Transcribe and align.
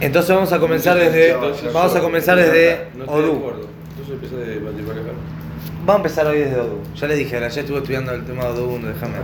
Entonces 0.00 0.34
vamos 0.34 0.52
a 0.52 0.58
comenzar 0.58 0.96
desde. 0.98 1.34
Vamos 1.72 1.94
a 1.94 2.00
comenzar 2.00 2.36
desde 2.36 2.88
No 2.96 3.04
estoy 3.04 3.22
de 3.22 3.28
Odú. 3.28 3.38
acuerdo. 3.38 3.66
Entonces 3.90 4.14
empieza 4.14 4.36
de 4.36 4.58
Batibacacá. 4.60 5.10
Vamos 5.84 5.92
a 5.92 5.96
empezar 5.96 6.26
hoy 6.26 6.38
desde 6.38 6.60
Odú. 6.60 6.78
Ya 6.96 7.06
le 7.06 7.14
dije, 7.16 7.36
ayer 7.36 7.58
estuve 7.58 7.78
estudiando 7.78 8.12
el 8.12 8.24
tema 8.24 8.44
de 8.44 8.50
Odú, 8.50 8.78
déjame. 8.78 9.14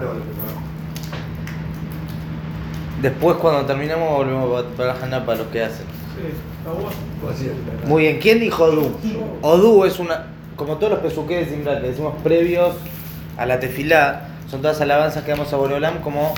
Después 3.03 3.37
cuando 3.37 3.65
terminamos 3.67 4.11
volvemos 4.11 4.65
para 4.77 4.95
la 4.95 5.05
Haná 5.05 5.25
para 5.25 5.39
los 5.39 5.49
que 5.49 5.63
hacen. 5.63 5.87
Muy 7.87 8.03
bien, 8.03 8.19
¿quién 8.19 8.41
dijo 8.41 8.65
Odú? 8.65 8.97
Odú 9.43 9.85
es 9.85 9.99
una, 9.99 10.27
como 10.57 10.77
todos 10.77 10.93
los 10.95 11.01
pesuques 11.01 11.47
de 11.47 11.55
Zimbra 11.55 11.81
que 11.81 11.89
decimos 11.89 12.15
previos 12.23 12.75
a 13.37 13.47
la 13.47 13.61
tefilá, 13.61 14.29
son 14.51 14.63
todas 14.63 14.81
alabanzas 14.81 15.23
que 15.25 15.31
damos 15.31 15.53
a 15.53 15.57
Boreolam 15.57 16.01
como 16.01 16.35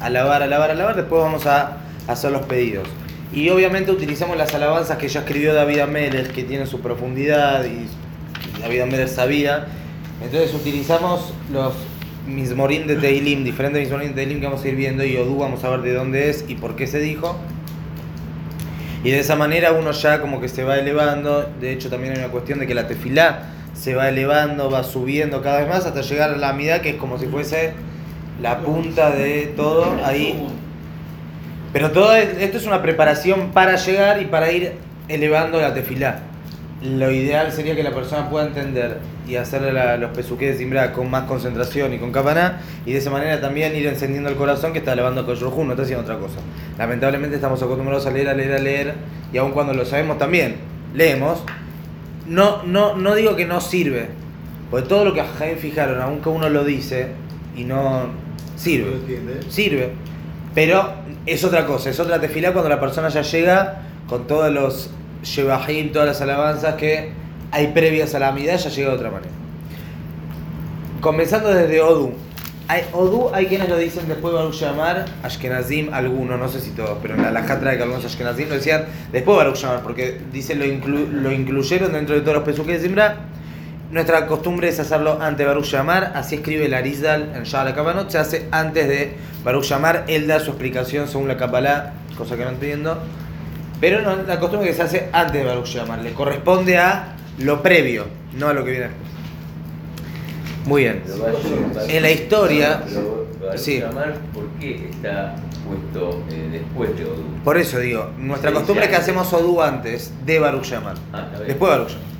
alabar, 0.00 0.42
alabar, 0.42 0.70
alabar, 0.70 0.96
después 0.96 1.22
vamos 1.22 1.46
a 1.46 1.78
hacer 2.06 2.30
los 2.30 2.42
pedidos. 2.42 2.86
Y 3.32 3.48
obviamente 3.48 3.90
utilizamos 3.90 4.36
las 4.36 4.54
alabanzas 4.54 4.98
que 4.98 5.08
ya 5.08 5.20
escribió 5.20 5.54
David 5.54 5.80
Amérez, 5.80 6.28
que 6.28 6.44
tienen 6.44 6.66
su 6.66 6.80
profundidad 6.80 7.64
y 7.64 7.86
David 8.60 8.80
Amérez 8.82 9.12
sabía. 9.12 9.66
Entonces 10.22 10.52
utilizamos 10.54 11.32
los 11.50 11.72
mismorim 12.26 12.86
de 12.86 12.96
Teilim, 12.96 13.42
diferentes 13.42 13.80
mismorim 13.80 14.08
de 14.08 14.14
Teilim 14.14 14.40
que 14.40 14.46
vamos 14.46 14.62
a 14.62 14.68
ir 14.68 14.76
viendo 14.76 15.02
y 15.04 15.16
Odú 15.16 15.38
vamos 15.38 15.64
a 15.64 15.70
ver 15.70 15.80
de 15.80 15.94
dónde 15.94 16.28
es 16.28 16.44
y 16.46 16.56
por 16.56 16.76
qué 16.76 16.86
se 16.86 17.00
dijo. 17.00 17.36
Y 19.02 19.10
de 19.10 19.18
esa 19.18 19.34
manera 19.34 19.72
uno 19.72 19.90
ya 19.92 20.20
como 20.20 20.40
que 20.40 20.48
se 20.48 20.62
va 20.62 20.78
elevando. 20.78 21.50
De 21.60 21.72
hecho, 21.72 21.88
también 21.88 22.12
hay 22.12 22.20
una 22.20 22.28
cuestión 22.28 22.60
de 22.60 22.66
que 22.66 22.74
la 22.74 22.86
tefilá 22.86 23.50
se 23.74 23.94
va 23.94 24.08
elevando, 24.08 24.70
va 24.70 24.84
subiendo 24.84 25.42
cada 25.42 25.60
vez 25.60 25.68
más 25.68 25.86
hasta 25.86 26.02
llegar 26.02 26.30
a 26.30 26.36
la 26.36 26.52
mitad, 26.52 26.80
que 26.82 26.90
es 26.90 26.96
como 26.96 27.18
si 27.18 27.26
fuese 27.26 27.72
la 28.40 28.60
punta 28.60 29.10
de 29.10 29.52
todo 29.56 29.96
ahí. 30.04 30.46
Pero 31.72 31.90
todo 31.90 32.14
es- 32.14 32.36
esto 32.38 32.58
es 32.58 32.66
una 32.66 32.82
preparación 32.82 33.50
para 33.52 33.76
llegar 33.76 34.20
y 34.20 34.26
para 34.26 34.52
ir 34.52 34.72
elevando 35.08 35.60
la 35.60 35.72
tefilá. 35.74 36.20
Lo 36.82 37.10
ideal 37.12 37.52
sería 37.52 37.76
que 37.76 37.82
la 37.84 37.92
persona 37.92 38.28
pueda 38.28 38.46
entender 38.46 38.98
y 39.28 39.36
hacer 39.36 39.62
la- 39.72 39.96
los 39.96 40.10
pesuques 40.10 40.50
de 40.52 40.58
Zimbra 40.58 40.92
con 40.92 41.08
más 41.08 41.24
concentración 41.24 41.94
y 41.94 41.98
con 41.98 42.10
capaná 42.10 42.60
y 42.84 42.92
de 42.92 42.98
esa 42.98 43.08
manera 43.10 43.40
también 43.40 43.74
ir 43.76 43.86
encendiendo 43.86 44.28
el 44.28 44.34
corazón 44.34 44.72
que 44.72 44.80
está 44.80 44.92
elevando 44.94 45.20
a 45.20 45.26
Koshrujú, 45.26 45.64
no 45.64 45.70
está 45.72 45.84
haciendo 45.84 46.02
otra 46.02 46.18
cosa. 46.18 46.38
Lamentablemente 46.76 47.36
estamos 47.36 47.62
acostumbrados 47.62 48.04
a 48.06 48.10
leer, 48.10 48.28
a 48.28 48.34
leer, 48.34 48.52
a 48.54 48.58
leer 48.58 48.94
y 49.32 49.38
aun 49.38 49.52
cuando 49.52 49.72
lo 49.74 49.84
sabemos 49.84 50.18
también, 50.18 50.56
leemos. 50.92 51.42
No, 52.26 52.64
no, 52.64 52.96
no 52.96 53.14
digo 53.14 53.36
que 53.36 53.46
no 53.46 53.60
sirve, 53.60 54.08
porque 54.70 54.88
todo 54.88 55.04
lo 55.04 55.14
que 55.14 55.20
a 55.20 55.26
Jaén 55.26 55.58
fijaron, 55.58 56.00
aunque 56.02 56.28
uno 56.30 56.48
lo 56.48 56.64
dice 56.64 57.08
y 57.56 57.62
no 57.64 58.06
sirve, 58.56 58.90
sirve, 59.48 59.90
pero 60.54 60.92
es 61.26 61.44
otra 61.44 61.66
cosa, 61.66 61.90
es 61.90 61.98
otra 62.00 62.20
tefilá 62.20 62.52
cuando 62.52 62.68
la 62.68 62.80
persona 62.80 63.08
ya 63.08 63.22
llega 63.22 63.82
con 64.08 64.26
todos 64.26 64.52
los 64.52 64.90
Shebahim, 65.22 65.92
todas 65.92 66.08
las 66.08 66.20
alabanzas 66.20 66.74
que 66.74 67.12
hay 67.50 67.68
previas 67.68 68.14
a 68.14 68.18
la 68.18 68.28
amidad, 68.28 68.58
ya 68.58 68.70
llega 68.70 68.90
de 68.90 68.94
otra 68.96 69.10
manera. 69.10 69.32
Comenzando 71.00 71.52
desde 71.52 71.80
Odú. 71.80 72.12
Hay, 72.68 72.82
Odú 72.92 73.30
hay 73.34 73.46
quienes 73.46 73.68
lo 73.68 73.76
dicen 73.76 74.06
después 74.08 74.32
de 74.32 74.38
Baruch 74.38 74.54
Shamar, 74.54 75.04
Ashkenazim, 75.22 75.92
algunos, 75.92 76.38
no 76.38 76.48
sé 76.48 76.60
si 76.60 76.70
todos, 76.70 76.98
pero 77.02 77.14
en 77.14 77.22
la 77.22 77.28
Alajá 77.28 77.58
trae 77.60 77.76
que 77.76 77.82
algunos 77.82 78.04
Ashkenazim 78.04 78.48
lo 78.48 78.54
decían 78.54 78.84
después 79.10 79.36
de 79.36 79.44
Baruch 79.44 79.58
Shamar, 79.58 79.82
porque 79.82 80.20
dicen 80.32 80.58
lo, 80.58 80.64
inclu- 80.64 81.08
lo 81.10 81.32
incluyeron 81.32 81.92
dentro 81.92 82.14
de 82.14 82.20
todos 82.22 82.34
los 82.34 82.44
pesuques 82.44 82.80
de 82.80 82.86
Zimbra. 82.86 83.16
Nuestra 83.90 84.26
costumbre 84.26 84.68
es 84.68 84.80
hacerlo 84.80 85.18
antes 85.20 85.38
de 85.38 85.44
Baruch 85.46 85.66
Shamar, 85.66 86.12
así 86.14 86.36
escribe 86.36 86.64
el 86.66 86.72
Arizal 86.74 87.32
en 87.34 87.42
Shah 87.42 87.74
Kabanot, 87.74 88.08
se 88.10 88.18
hace 88.18 88.48
antes 88.50 88.88
de 88.88 89.16
Baruch 89.44 89.64
Shamar, 89.64 90.04
él 90.08 90.26
da 90.26 90.40
su 90.40 90.50
explicación 90.50 91.08
según 91.08 91.28
la 91.28 91.36
Kabbalah, 91.36 91.94
cosa 92.16 92.36
que 92.36 92.44
no 92.44 92.50
entiendo. 92.50 92.98
Pero 93.80 94.00
no, 94.02 94.22
la 94.22 94.38
costumbre 94.38 94.68
que 94.68 94.74
se 94.74 94.82
hace 94.82 95.08
antes 95.12 95.34
de 95.34 95.44
Baruch 95.44 95.66
Shamar, 95.66 96.00
le 96.00 96.12
corresponde 96.12 96.78
a 96.78 97.16
lo 97.38 97.62
previo, 97.62 98.06
no 98.38 98.48
a 98.48 98.52
lo 98.52 98.64
que 98.64 98.70
viene 98.70 98.86
después. 98.86 99.12
Muy 100.66 100.82
bien. 100.82 101.02
En 101.88 102.02
la 102.02 102.10
historia, 102.10 102.82
sí. 103.56 103.82
por 104.32 104.46
qué 104.60 104.88
está 104.90 105.34
puesto 105.66 106.22
eh, 106.30 106.48
después 106.52 106.96
de 106.96 107.04
Odú. 107.04 107.24
Por 107.42 107.58
eso 107.58 107.80
digo, 107.80 108.10
nuestra 108.18 108.52
costumbre 108.52 108.84
es 108.84 108.90
que 108.90 108.96
hacemos 108.96 109.32
Odú 109.32 109.60
antes 109.60 110.12
de 110.24 110.38
Baruch 110.38 110.64
Shamar. 110.64 110.94
Ah. 111.12 111.26
Después 111.46 111.70
de 111.72 111.78
Baruch 111.78 111.88
Shamar. 111.88 112.12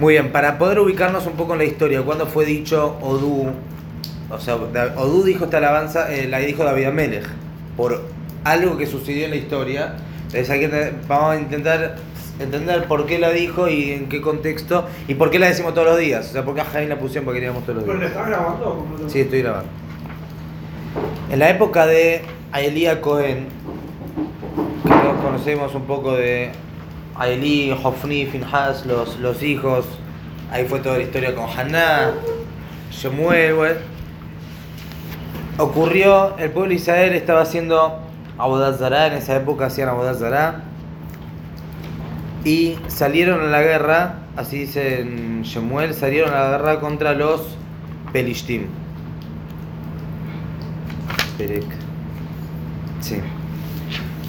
Muy 0.00 0.14
bien, 0.14 0.32
para 0.32 0.58
poder 0.58 0.80
ubicarnos 0.80 1.26
un 1.26 1.34
poco 1.34 1.52
en 1.52 1.58
la 1.58 1.64
historia, 1.64 2.02
¿cuándo 2.02 2.26
fue 2.26 2.44
dicho 2.44 2.98
Odú? 3.00 3.52
O 4.30 4.38
sea, 4.40 4.56
Odú 4.56 5.22
dijo 5.22 5.44
esta 5.44 5.58
alabanza, 5.58 6.12
eh, 6.12 6.26
la 6.28 6.38
dijo 6.38 6.64
David 6.64 6.86
Amelech, 6.86 7.26
por 7.76 8.02
algo 8.44 8.76
que 8.76 8.86
sucedió 8.86 9.24
en 9.26 9.30
la 9.30 9.36
historia. 9.36 9.94
Entonces 10.26 10.50
hay 10.50 10.60
que 10.60 10.92
vamos 11.06 11.36
a 11.36 11.40
intentar 11.40 11.96
entender 12.40 12.84
por 12.86 13.06
qué 13.06 13.18
la 13.18 13.30
dijo 13.30 13.68
y 13.68 13.92
en 13.92 14.08
qué 14.08 14.20
contexto 14.20 14.86
y 15.06 15.14
por 15.14 15.30
qué 15.30 15.38
la 15.38 15.46
decimos 15.48 15.74
todos 15.74 15.86
los 15.88 15.98
días. 15.98 16.28
O 16.30 16.32
sea, 16.32 16.44
por 16.44 16.54
qué 16.54 16.62
a 16.62 16.64
Jaime 16.64 16.88
la 16.88 16.98
pusieron 16.98 17.24
porque 17.24 17.40
queríamos 17.40 17.62
todos 17.64 17.76
los 17.76 17.84
¿Pero 17.84 17.98
le 17.98 18.06
días. 18.06 18.12
estás 18.12 18.28
grabando 18.28 18.86
Sí, 19.08 19.20
estoy 19.20 19.42
grabando. 19.42 19.68
En 21.30 21.38
la 21.38 21.50
época 21.50 21.86
de 21.86 22.22
Aelía 22.52 23.00
Cohen, 23.00 23.46
que 24.84 24.88
todos 24.90 25.20
conocemos 25.22 25.74
un 25.74 25.82
poco 25.84 26.14
de 26.14 26.50
Aelí, 27.16 27.70
Hofni, 27.70 28.26
Finhas, 28.26 28.86
los, 28.86 29.18
los 29.18 29.42
hijos, 29.42 29.86
ahí 30.50 30.64
fue 30.66 30.80
toda 30.80 30.96
la 30.96 31.02
historia 31.04 31.34
con 31.34 31.48
Haná, 31.48 32.12
Shemuel. 32.90 33.76
Ocurrió, 35.56 36.36
el 36.38 36.50
pueblo 36.50 36.70
de 36.70 36.76
Israel 36.76 37.12
estaba 37.14 37.42
haciendo 37.42 38.00
Abodat 38.38 38.78
Zará, 38.78 39.06
en 39.06 39.12
esa 39.12 39.36
época 39.36 39.66
hacían 39.66 39.88
Abodat 39.88 40.18
Zará, 40.18 40.62
y 42.44 42.76
salieron 42.88 43.40
a 43.40 43.44
la 43.44 43.62
guerra, 43.62 44.16
así 44.36 44.58
dice 44.58 45.00
en 45.00 45.42
Shemuel, 45.42 45.94
salieron 45.94 46.34
a 46.34 46.40
la 46.40 46.50
guerra 46.50 46.80
contra 46.80 47.14
los 47.14 47.56
Pelishtim. 48.12 48.66
Perek. 51.38 51.64
Sí. 53.00 53.20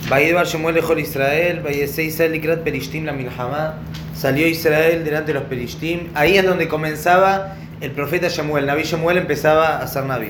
Vayedbar 0.10 0.46
Shemuel 0.46 0.78
Ejol 0.78 1.00
Israel, 1.00 1.62
Vayese 1.62 2.04
Israel 2.04 2.32
Likrat 2.34 2.60
Perishtim 2.60 3.06
la 3.06 3.14
Milhamá. 3.14 3.76
Salió 4.16 4.48
Israel 4.48 5.04
delante 5.04 5.34
de 5.34 5.40
los 5.40 5.50
Perishtim. 5.50 6.10
Ahí 6.14 6.38
es 6.38 6.46
donde 6.46 6.68
comenzaba 6.68 7.56
el 7.82 7.92
profeta 7.92 8.28
Shemuel. 8.28 8.66
Nabi 8.66 8.84
Shemuel 8.84 9.18
empezaba 9.18 9.80
a 9.80 9.88
ser 9.88 10.06
Nabi. 10.06 10.30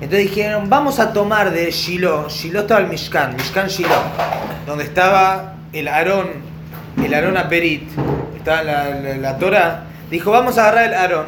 Entonces 0.00 0.30
dijeron, 0.30 0.70
vamos 0.70 1.00
a 1.00 1.12
tomar 1.12 1.50
de 1.50 1.70
Shiloh, 1.70 2.28
Shiloh 2.28 2.60
estaba 2.60 2.80
el 2.80 2.86
Mishkan, 2.88 3.34
Mishkan 3.34 3.66
Shiloh, 3.66 3.90
donde 4.64 4.84
estaba 4.84 5.54
el 5.72 5.88
Aarón, 5.88 6.28
el 7.04 7.14
Aarón 7.14 7.36
Aperit, 7.36 7.90
estaba 8.36 8.62
la, 8.62 8.90
la, 8.90 9.16
la 9.16 9.38
Torah, 9.38 9.84
dijo, 10.08 10.30
vamos 10.30 10.56
a 10.56 10.62
agarrar 10.62 10.84
el 10.84 10.94
Aarón, 10.94 11.26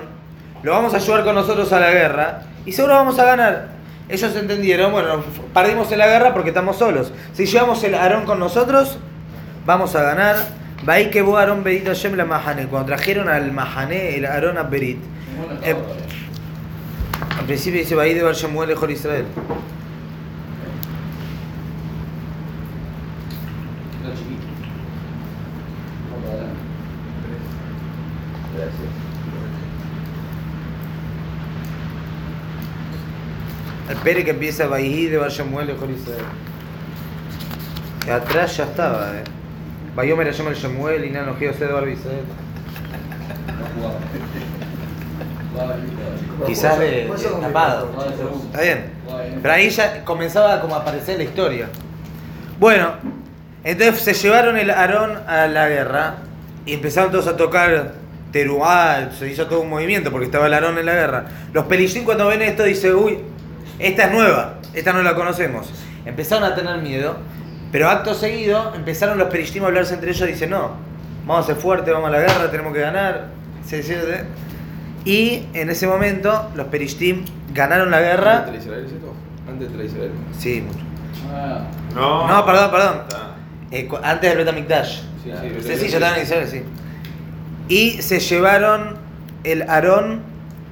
lo 0.62 0.72
vamos 0.72 0.94
a 0.94 0.98
ayudar 0.98 1.24
con 1.24 1.34
nosotros 1.34 1.72
a 1.72 1.80
la 1.80 1.90
guerra 1.90 2.42
y 2.64 2.72
seguro 2.72 2.94
vamos 2.94 3.18
a 3.18 3.24
ganar. 3.24 3.80
Ellos 4.08 4.34
entendieron, 4.34 4.92
bueno, 4.92 5.22
perdimos 5.54 5.90
en 5.92 5.98
la 5.98 6.06
guerra 6.06 6.32
porque 6.32 6.50
estamos 6.50 6.76
solos. 6.76 7.12
Si 7.32 7.46
llevamos 7.46 7.82
el 7.84 7.94
Aarón 7.94 8.24
con 8.24 8.40
nosotros, 8.40 8.98
vamos 9.66 9.94
a 9.94 10.02
ganar. 10.02 10.36
Cuando 12.70 12.86
trajeron 12.86 13.28
al 13.28 13.52
Mahane, 13.52 14.16
el 14.16 14.26
Aarón 14.26 14.58
a 14.58 14.64
Berit. 14.64 14.98
Eh, 15.62 15.76
al 17.40 17.46
principio 17.46 17.80
dice 17.80 17.94
Bahí 17.94 18.12
de 18.12 18.22
Bar 18.22 18.34
Shemuel 18.34 18.70
Ejor 18.70 18.90
Israel. 18.90 19.24
Gracias. 28.54 28.74
El 33.88 33.96
Pere 33.96 34.22
que 34.22 34.32
empieza 34.32 34.66
Bahí 34.66 35.06
de 35.06 35.16
Bar 35.16 35.30
Shemuel 35.30 35.70
Ejor 35.70 35.90
Israel. 35.90 36.24
Que 38.04 38.12
atrás 38.12 38.54
ya 38.58 38.64
estaba, 38.64 39.16
eh. 39.16 39.24
Bayomer 39.96 40.26
Hashem 40.26 40.46
el 40.48 40.54
Shemuel 40.54 41.04
y 41.06 41.10
Nano 41.10 41.34
Geo 41.36 41.52
de 41.54 41.66
Bar 41.66 41.88
Israel. 41.88 42.24
Quizás 46.46 46.78
de, 46.78 47.06
de 47.06 47.28
tapado. 47.40 47.90
Está 48.46 48.62
bien. 48.62 48.90
Pero 49.42 49.54
ahí 49.54 49.70
ya 49.70 50.04
comenzaba 50.04 50.60
como 50.60 50.74
a 50.74 50.78
aparecer 50.78 51.18
la 51.18 51.24
historia. 51.24 51.68
Bueno, 52.58 52.92
entonces 53.64 54.02
se 54.02 54.14
llevaron 54.14 54.56
el 54.56 54.70
Aarón 54.70 55.18
a 55.26 55.46
la 55.46 55.68
guerra 55.68 56.14
y 56.66 56.74
empezaron 56.74 57.10
todos 57.10 57.26
a 57.26 57.36
tocar 57.36 57.94
teruá, 58.32 59.10
se 59.18 59.28
hizo 59.28 59.46
todo 59.46 59.60
un 59.60 59.70
movimiento 59.70 60.10
porque 60.10 60.26
estaba 60.26 60.46
el 60.46 60.54
Aarón 60.54 60.78
en 60.78 60.86
la 60.86 60.94
guerra. 60.94 61.24
Los 61.52 61.64
pelishim 61.66 62.04
cuando 62.04 62.26
ven 62.26 62.42
esto 62.42 62.64
dicen, 62.64 62.94
uy, 62.94 63.18
esta 63.78 64.04
es 64.04 64.12
nueva, 64.12 64.58
esta 64.72 64.92
no 64.92 65.02
la 65.02 65.14
conocemos. 65.14 65.70
Empezaron 66.04 66.44
a 66.44 66.54
tener 66.54 66.78
miedo, 66.78 67.16
pero 67.72 67.88
acto 67.88 68.14
seguido 68.14 68.72
empezaron 68.74 69.18
los 69.18 69.28
pelishim 69.28 69.64
a 69.64 69.66
hablarse 69.66 69.94
entre 69.94 70.10
ellos 70.10 70.28
y 70.28 70.32
dicen, 70.32 70.50
no, 70.50 70.72
vamos 71.26 71.44
a 71.44 71.46
ser 71.48 71.56
fuertes, 71.56 71.92
vamos 71.92 72.08
a 72.08 72.12
la 72.12 72.20
guerra, 72.20 72.50
tenemos 72.50 72.72
que 72.72 72.80
ganar. 72.80 73.26
Sí, 73.66 73.82
sí. 73.82 73.94
Y 75.04 75.44
en 75.54 75.70
ese 75.70 75.86
momento 75.86 76.50
los 76.54 76.66
pelishim 76.66 77.24
ganaron 77.54 77.90
la 77.90 78.00
guerra. 78.00 78.38
¿Antes 78.44 78.52
de 78.52 78.58
Israel? 78.58 78.86
Antes 79.48 79.76
de 79.78 79.84
Israel. 79.86 80.10
Sí, 80.38 80.62
mucho. 80.66 80.78
Ah, 81.32 81.62
No, 81.94 82.28
No, 82.28 82.46
perdón, 82.46 82.70
perdón. 82.70 82.96
Está. 83.08 83.26
Eh, 83.70 83.88
antes 84.02 84.28
del 84.30 84.38
Betamikdash. 84.38 85.00
Sí, 85.22 85.30
sí. 85.30 85.48
Sí, 85.62 85.76
sí, 85.76 85.88
ya 85.88 85.96
estaban 85.98 86.16
en 86.18 86.22
Israel, 86.22 86.48
sí. 86.48 86.62
Y 87.68 88.02
se 88.02 88.20
llevaron 88.20 88.96
el 89.44 89.62
Aarón 89.62 90.20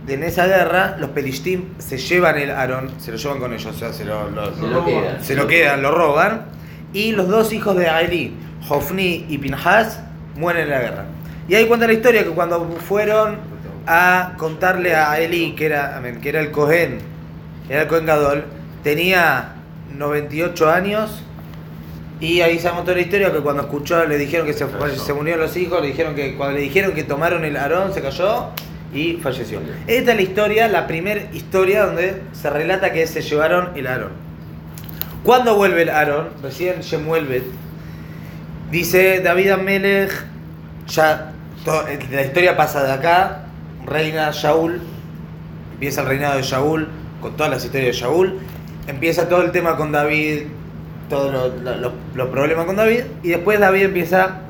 de 0.07 0.15
en 0.15 0.25
esa 0.25 0.47
guerra, 0.47 0.97
los 0.99 1.11
Pelishtim 1.11 1.65
se 1.79 1.99
llevan 1.99 2.39
el 2.39 2.51
Aarón, 2.51 2.91
se 2.99 3.11
lo 3.13 3.19
llevan 3.19 3.39
con 3.39 3.53
ellos, 3.53 3.67
o 3.75 3.79
sea, 3.79 3.93
se 3.93 4.05
lo, 4.07 4.31
lo- 4.31 4.55
Se 4.55 4.67
lo 4.67 4.85
quedan. 4.85 5.23
se 5.25 5.35
lo 5.37 5.47
quedan, 5.47 5.83
lo 5.83 5.91
roban. 5.91 6.47
Y 6.95 7.13
los 7.13 7.29
dos 7.29 7.53
hijos 7.53 7.77
de 7.77 7.89
Aeli, 7.89 8.35
Hofni 8.69 9.27
y 9.29 9.39
Pinhas, 9.39 10.01
mueren 10.35 10.65
en 10.65 10.71
la 10.71 10.79
guerra. 10.81 11.05
Y 11.47 11.55
ahí 11.55 11.67
cuenta 11.67 11.87
la 11.87 11.93
historia 11.93 12.25
que 12.25 12.31
cuando 12.31 12.67
fueron 12.89 13.37
a 13.88 14.35
contarle 14.37 14.94
a 14.94 15.19
Eli, 15.19 15.52
que 15.56 15.67
era, 15.67 16.00
que 16.20 16.29
era 16.29 16.40
el 16.40 16.50
Cohen, 16.50 16.99
era 17.69 17.82
el 17.82 17.88
Cohen 17.88 18.06
Gadol, 18.06 18.44
tenía 18.85 19.55
98 19.96 20.70
años. 20.70 21.23
Y 22.20 22.40
ahí 22.40 22.58
sabemos 22.58 22.85
toda 22.85 22.96
la 22.96 23.02
historia 23.02 23.32
que 23.32 23.38
cuando 23.38 23.62
escuchó 23.62 24.05
le 24.05 24.19
dijeron 24.19 24.46
que 24.46 24.52
se, 24.52 24.67
se 24.96 25.12
murieron 25.14 25.40
los 25.43 25.56
hijos, 25.56 25.81
le 25.81 25.87
dijeron 25.88 26.14
que 26.14 26.37
cuando 26.37 26.56
le 26.56 26.62
dijeron 26.62 26.93
que 26.93 27.05
tomaron 27.05 27.44
el 27.44 27.56
Aarón 27.56 27.94
se 27.94 28.02
cayó 28.02 28.49
y 28.93 29.14
falleció. 29.23 29.61
Esta 29.87 30.11
es 30.11 30.17
la 30.17 30.23
historia, 30.23 30.69
la 30.69 30.87
primera 30.88 31.23
historia 31.32 31.87
donde 31.87 32.23
se 32.32 32.50
relata 32.50 32.93
que 32.93 33.06
se 33.06 33.23
llevaron 33.23 33.70
el 33.76 33.87
Aarón. 33.87 34.11
¿Cuándo 35.23 35.55
vuelve 35.56 35.82
el 35.82 35.91
Aarón? 35.91 36.31
Recién 36.43 36.81
Shemuel 36.81 37.26
Bet. 37.26 37.44
Dice 38.70 39.20
David 39.20 39.50
Amelech, 39.50 40.11
ya 40.88 41.32
to- 41.64 41.84
la 42.11 42.23
historia 42.23 42.56
pasa 42.56 42.82
de 42.82 42.93
acá, 42.93 43.44
reina 43.88 44.31
Shaul, 44.32 44.81
empieza 45.75 46.02
el 46.02 46.06
reinado 46.08 46.37
de 46.37 46.43
Shaul, 46.43 46.88
con 47.20 47.37
todas 47.37 47.50
las 47.52 47.64
historias 47.64 47.94
de 47.96 48.00
Shaul, 48.02 48.38
empieza 48.87 49.29
todo 49.29 49.43
el 49.43 49.50
tema 49.52 49.76
con 49.76 49.93
David, 49.93 50.43
todos 51.08 51.32
los 51.32 51.62
lo- 51.62 51.76
lo- 51.76 51.93
los 52.14 52.29
problemas 52.29 52.67
con 52.67 52.76
David, 52.76 53.00
y 53.23 53.29
después 53.31 53.58
David 53.61 53.85
empieza 53.85 54.40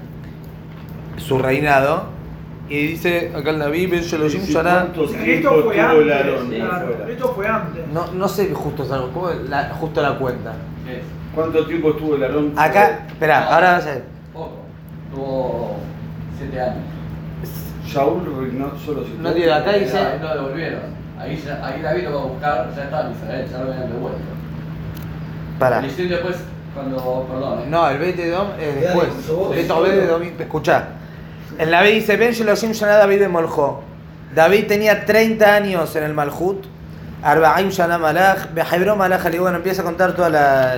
su 1.17 1.38
reinado, 1.38 2.06
y 2.69 2.87
dice 2.88 3.32
acá 3.35 3.50
el 3.50 3.58
David, 3.58 3.90
Ben 3.90 4.02
Sheloshim 4.02 4.43
Sí, 4.43 4.52
Shana- 4.52 4.81
¿Cuánto 4.93 5.08
Sí, 5.08 5.14
tiempo 5.14 5.49
esto 5.50 5.62
fue 5.64 5.75
tuvo 5.76 6.00
el 6.00 6.12
antes. 6.12 6.62
Afuera? 6.62 7.06
esto 7.08 7.32
fue 7.34 7.46
antes. 7.49 7.87
no, 7.93 8.06
no 8.12 8.29
sé 8.29 8.52
justo, 8.52 9.11
¿cómo 9.14 9.31
la- 9.49 9.70
justo 9.70 10.02
la 10.02 10.19
cuenta. 10.19 10.52
¿Cuánto 11.34 11.67
tiempo 11.67 11.91
estuvo 11.91 12.14
el 12.17 12.25
Aarón? 12.25 12.52
Acá, 12.56 13.05
espera, 13.06 13.55
ahora 13.55 13.73
vas 13.73 13.87
a 13.87 13.91
ver. 13.91 14.05
Poco. 14.32 14.56
Tuvo 15.14 15.76
siete 16.38 16.61
años. 16.61 16.84
Shaul 17.88 18.25
reinó 18.40 18.70
solo 18.85 19.02
siete 19.05 19.19
No 19.23 19.29
entiendo, 19.31 19.55
acá 19.55 19.70
Ahí 19.70 19.81
dice- 19.81 20.19
lo 20.20 20.35
devolvieron. 20.35 20.81
Ahí, 21.19 21.43
ya- 21.44 21.67
ahí 21.67 21.82
David 21.82 22.05
lo 22.05 22.14
va 22.14 22.20
a 22.20 22.25
buscar, 22.26 22.70
ya 22.76 22.85
estaba 22.85 23.06
en 23.06 23.12
Israel, 23.12 23.49
ya 23.50 23.58
lo 23.58 23.73
habían 23.73 23.93
devuelto. 23.93 24.20
Para. 25.58 25.79
El 25.79 25.85
distrito 25.87 26.14
después, 26.14 26.37
cuando, 26.75 27.26
perdón, 27.29 27.58
¿eh? 27.61 27.67
No, 27.69 27.88
el 27.90 27.99
Bet 27.99 28.17
de 28.17 28.31
Dom 28.31 28.49
es 28.61 28.81
después. 28.81 29.08
Dale, 29.08 29.37
vos. 29.38 29.50
Bet 29.56 29.70
Obed 29.70 29.90
de 29.93 30.06
Dom, 30.06 30.23
escuchá. 30.38 30.85
En 31.58 31.70
la 31.73 31.82
B 31.82 31.90
dice, 31.90 32.17
Ben 32.17 32.32
Sheloshim 32.32 32.70
Shana 32.73 32.96
David 32.96 33.19
de 33.20 33.29
Moljo. 33.29 33.82
David 34.34 34.67
tenía 34.69 35.05
30 35.05 35.55
años 35.55 35.96
en 35.96 36.05
el 36.05 36.14
Malhut. 36.14 36.64
Arbaim 37.23 37.70
Shana 37.70 37.99
Malach. 37.99 38.52
Behebro 38.55 38.94
Malach 38.94 39.26
Ali. 39.26 39.38
Bueno, 39.38 39.56
empieza 39.56 39.82
a 39.82 39.84
contar 39.84 40.14
toda 40.14 40.31
la, 40.31 40.75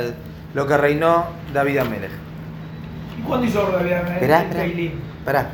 lo 0.55 0.67
que 0.67 0.77
reinó 0.79 1.27
David 1.53 1.79
Amelech. 1.79 2.11
¿Y 3.19 3.23
cuándo 3.23 3.47
hizo 3.47 3.61
David 3.71 3.93
Amelech? 3.93 4.15
Esperá, 4.15 4.43
esperá. 4.43 4.65
Pará. 5.25 5.47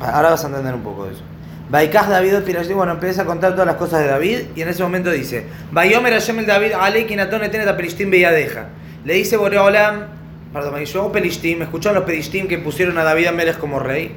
Ahora 0.00 0.30
vas 0.30 0.42
a 0.44 0.46
entender 0.48 0.74
un 0.74 0.82
poco 0.82 1.04
de 1.04 1.12
eso. 1.12 1.22
Baikaj 1.68 2.08
David 2.08 2.38
Pirashim, 2.44 2.74
bueno, 2.74 2.92
empieza 2.92 3.22
a 3.22 3.24
contar 3.26 3.52
todas 3.52 3.66
las 3.66 3.76
cosas 3.76 4.00
de 4.00 4.08
David 4.08 4.38
y 4.56 4.62
en 4.62 4.68
ese 4.68 4.82
momento 4.82 5.10
dice, 5.10 5.46
Bayomer 5.70 6.14
Hashem 6.14 6.40
el 6.40 6.46
David, 6.46 6.72
Ale 6.72 7.06
Kinatón 7.06 7.44
Etenet 7.44 7.68
a 7.68 7.76
Pelishtim 7.76 8.10
deja. 8.10 8.66
Le 9.04 9.14
dice 9.14 9.36
Boreolam, 9.36 10.06
perdón, 10.52 10.84
yo 10.84 11.12
Pelishtim, 11.12 11.62
escucharon 11.62 11.96
los 11.96 12.04
Pelishtim 12.04 12.48
que 12.48 12.58
pusieron 12.58 12.98
a 12.98 13.04
David 13.04 13.28
Amelech 13.28 13.58
como 13.58 13.78
rey. 13.78 14.16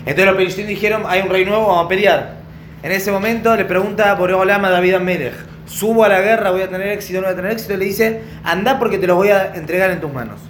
Entonces 0.00 0.26
los 0.26 0.36
Pelishtim 0.36 0.66
dijeron, 0.66 1.04
hay 1.06 1.22
un 1.22 1.30
rey 1.30 1.46
nuevo, 1.46 1.68
vamos 1.68 1.86
a 1.86 1.88
pelear. 1.88 2.34
En 2.82 2.92
ese 2.92 3.10
momento 3.10 3.56
le 3.56 3.64
pregunta 3.64 4.12
Boreolam 4.14 4.62
a 4.64 4.70
David 4.70 4.94
Amelech, 4.94 5.34
subo 5.66 6.04
a 6.04 6.08
la 6.08 6.20
guerra, 6.20 6.50
voy 6.50 6.60
a 6.60 6.68
tener 6.68 6.88
éxito, 6.88 7.20
no 7.20 7.26
voy 7.26 7.32
a 7.32 7.36
tener 7.36 7.52
éxito, 7.52 7.74
le 7.76 7.84
dice, 7.86 8.20
anda 8.44 8.78
porque 8.78 8.98
te 8.98 9.06
los 9.06 9.16
voy 9.16 9.28
a 9.28 9.54
entregar 9.54 9.90
en 9.92 10.00
tus 10.00 10.12
manos. 10.12 10.40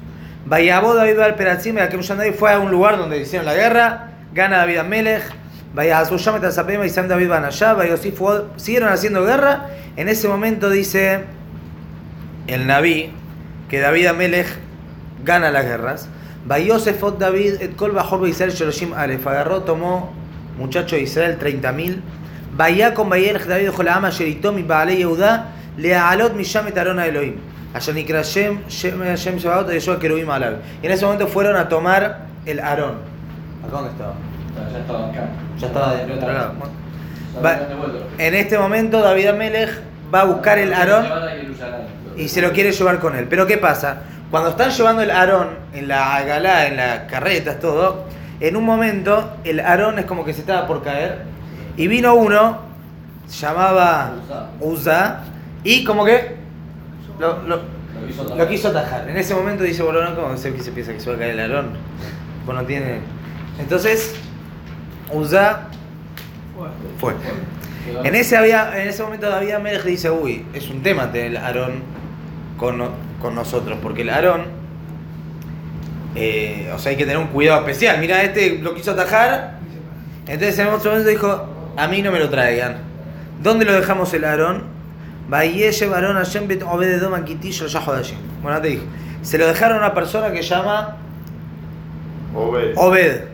Vayabó 0.44 0.94
David 0.94 1.20
al 1.20 1.34
Peratzim, 1.36 1.78
a 1.78 1.86
David 1.86 2.34
fue 2.36 2.52
a 2.52 2.58
un 2.58 2.72
lugar 2.72 2.98
donde 2.98 3.18
hicieron 3.18 3.46
la 3.46 3.54
guerra, 3.54 4.11
gana 4.34 4.58
David 4.58 4.78
Amelech, 4.78 5.22
y 5.74 6.88
Sam 6.90 7.08
David 7.08 7.28
van 7.28 7.44
allá, 7.44 7.76
siguieron 8.56 8.88
haciendo 8.90 9.24
guerra. 9.24 9.68
En 9.96 10.08
ese 10.08 10.28
momento 10.28 10.68
dice 10.70 11.24
el 12.46 12.66
Naví 12.66 13.12
que 13.68 13.80
David 13.80 14.06
Amelech 14.06 14.48
gana 15.24 15.50
las 15.50 15.64
guerras. 15.64 16.08
Vayosefot 16.44 17.18
David 17.18 17.54
et 17.60 17.76
kol 17.76 17.92
bajor 17.92 18.26
Israel 18.28 18.52
Sholoshim 18.52 18.92
Alef, 18.92 19.26
agarró, 19.26 19.62
tomó 19.62 20.12
muchacho 20.58 20.96
de 20.96 21.02
Israel 21.02 21.38
30.000. 21.38 22.00
Vaya 22.54 22.92
con 22.92 23.08
Bayelech 23.08 23.46
David 23.46 23.70
Jolaama 23.70 24.10
Sheritom 24.10 24.58
y 24.58 24.62
Baale 24.62 24.96
Yehuda, 24.96 25.52
le 25.78 25.94
alot 25.94 26.34
Mishamet 26.34 26.76
Arona 26.76 27.06
Elohim. 27.06 27.36
Nikra 27.94 28.22
Shem, 28.22 28.58
de 28.66 29.74
Yeshua 29.74 29.98
Kerubim 29.98 30.28
Alab. 30.28 30.58
Y 30.82 30.86
en 30.86 30.92
ese 30.92 31.06
momento 31.06 31.26
fueron 31.26 31.56
a 31.56 31.68
tomar 31.68 32.26
el 32.44 32.60
Aarón. 32.60 33.11
¿Acá 33.66 33.72
dónde 33.76 33.90
estaba? 33.90 34.14
Ya 34.72 34.78
estaba 34.78 35.08
acá. 35.08 35.28
Ya 35.58 35.66
estaba 35.66 35.94
del 35.94 36.12
otro 36.12 36.32
lado. 36.32 36.52
Va-. 37.44 37.58
En 38.18 38.34
este 38.34 38.58
momento 38.58 39.00
David 39.00 39.26
Amelech 39.28 39.70
va 40.14 40.20
a 40.22 40.24
buscar 40.24 40.58
el 40.58 40.72
Aarón 40.74 41.06
y 42.16 42.28
se 42.28 42.42
lo 42.42 42.52
quiere 42.52 42.72
llevar 42.72 42.98
con 42.98 43.16
él. 43.16 43.26
Pero 43.28 43.46
¿qué 43.46 43.56
pasa? 43.58 44.02
Cuando 44.30 44.50
están 44.50 44.70
llevando 44.70 45.02
el 45.02 45.10
Aarón 45.10 45.48
en 45.72 45.88
la 45.88 46.22
galá, 46.24 46.66
en 46.66 46.76
las 46.76 47.00
carretas, 47.10 47.58
todo, 47.60 48.04
en 48.40 48.56
un 48.56 48.64
momento 48.64 49.36
el 49.44 49.60
Aarón 49.60 49.98
es 49.98 50.04
como 50.06 50.24
que 50.24 50.32
se 50.34 50.40
estaba 50.40 50.66
por 50.66 50.82
caer 50.82 51.22
y 51.76 51.86
vino 51.86 52.14
uno, 52.14 52.58
llamaba 53.40 54.12
Uza, 54.60 55.20
y 55.64 55.84
como 55.84 56.04
que 56.04 56.36
lo, 57.18 57.42
lo- 57.44 57.60
Lo 58.36 58.48
quiso 58.48 58.68
atajar. 58.68 59.08
En 59.08 59.16
ese 59.16 59.34
momento 59.34 59.62
dice, 59.64 59.82
bueno, 59.82 60.02
no, 60.02 60.14
¿cómo 60.16 60.36
se, 60.36 60.58
se 60.60 60.72
piensa 60.72 60.92
que 60.92 61.00
se 61.00 61.08
va 61.08 61.16
a 61.16 61.18
caer 61.18 61.30
el 61.38 61.40
Aarón? 61.40 61.70
Pues 62.44 62.58
no 62.58 62.64
tiene... 62.64 62.98
Entonces, 63.62 64.14
Bueno, 66.56 66.74
fue. 66.98 67.14
En 68.04 68.14
ese, 68.14 68.36
había, 68.36 68.80
en 68.80 68.88
ese 68.88 69.02
momento 69.02 69.28
David 69.28 69.52
Amelech 69.52 69.84
dice, 69.84 70.10
uy, 70.10 70.44
es 70.52 70.68
un 70.68 70.82
tema 70.82 71.10
tener 71.12 71.28
el 71.28 71.36
Aarón 71.36 71.82
con, 72.56 72.82
con 73.20 73.34
nosotros, 73.34 73.78
porque 73.82 74.02
el 74.02 74.10
Aarón, 74.10 74.46
eh, 76.14 76.70
o 76.74 76.78
sea, 76.78 76.90
hay 76.90 76.96
que 76.96 77.04
tener 77.04 77.18
un 77.18 77.28
cuidado 77.28 77.60
especial. 77.60 77.98
Mira, 77.98 78.22
este 78.22 78.58
lo 78.58 78.74
quiso 78.74 78.92
atajar, 78.92 79.58
entonces 80.26 80.58
en 80.58 80.68
otro 80.68 80.90
momento 80.90 81.10
dijo, 81.10 81.48
a 81.76 81.88
mí 81.88 82.02
no 82.02 82.12
me 82.12 82.18
lo 82.18 82.28
traigan. 82.30 82.78
¿Dónde 83.42 83.64
lo 83.64 83.72
dejamos 83.72 84.12
el 84.14 84.24
Aarón? 84.24 84.64
Bueno, 88.42 88.60
te 88.60 88.68
dijo. 88.68 88.84
Se 89.22 89.38
lo 89.38 89.46
dejaron 89.46 89.78
a 89.78 89.86
una 89.86 89.94
persona 89.94 90.32
que 90.32 90.42
llama 90.42 90.96
Obed. 92.34 92.72
Obed. 92.76 93.31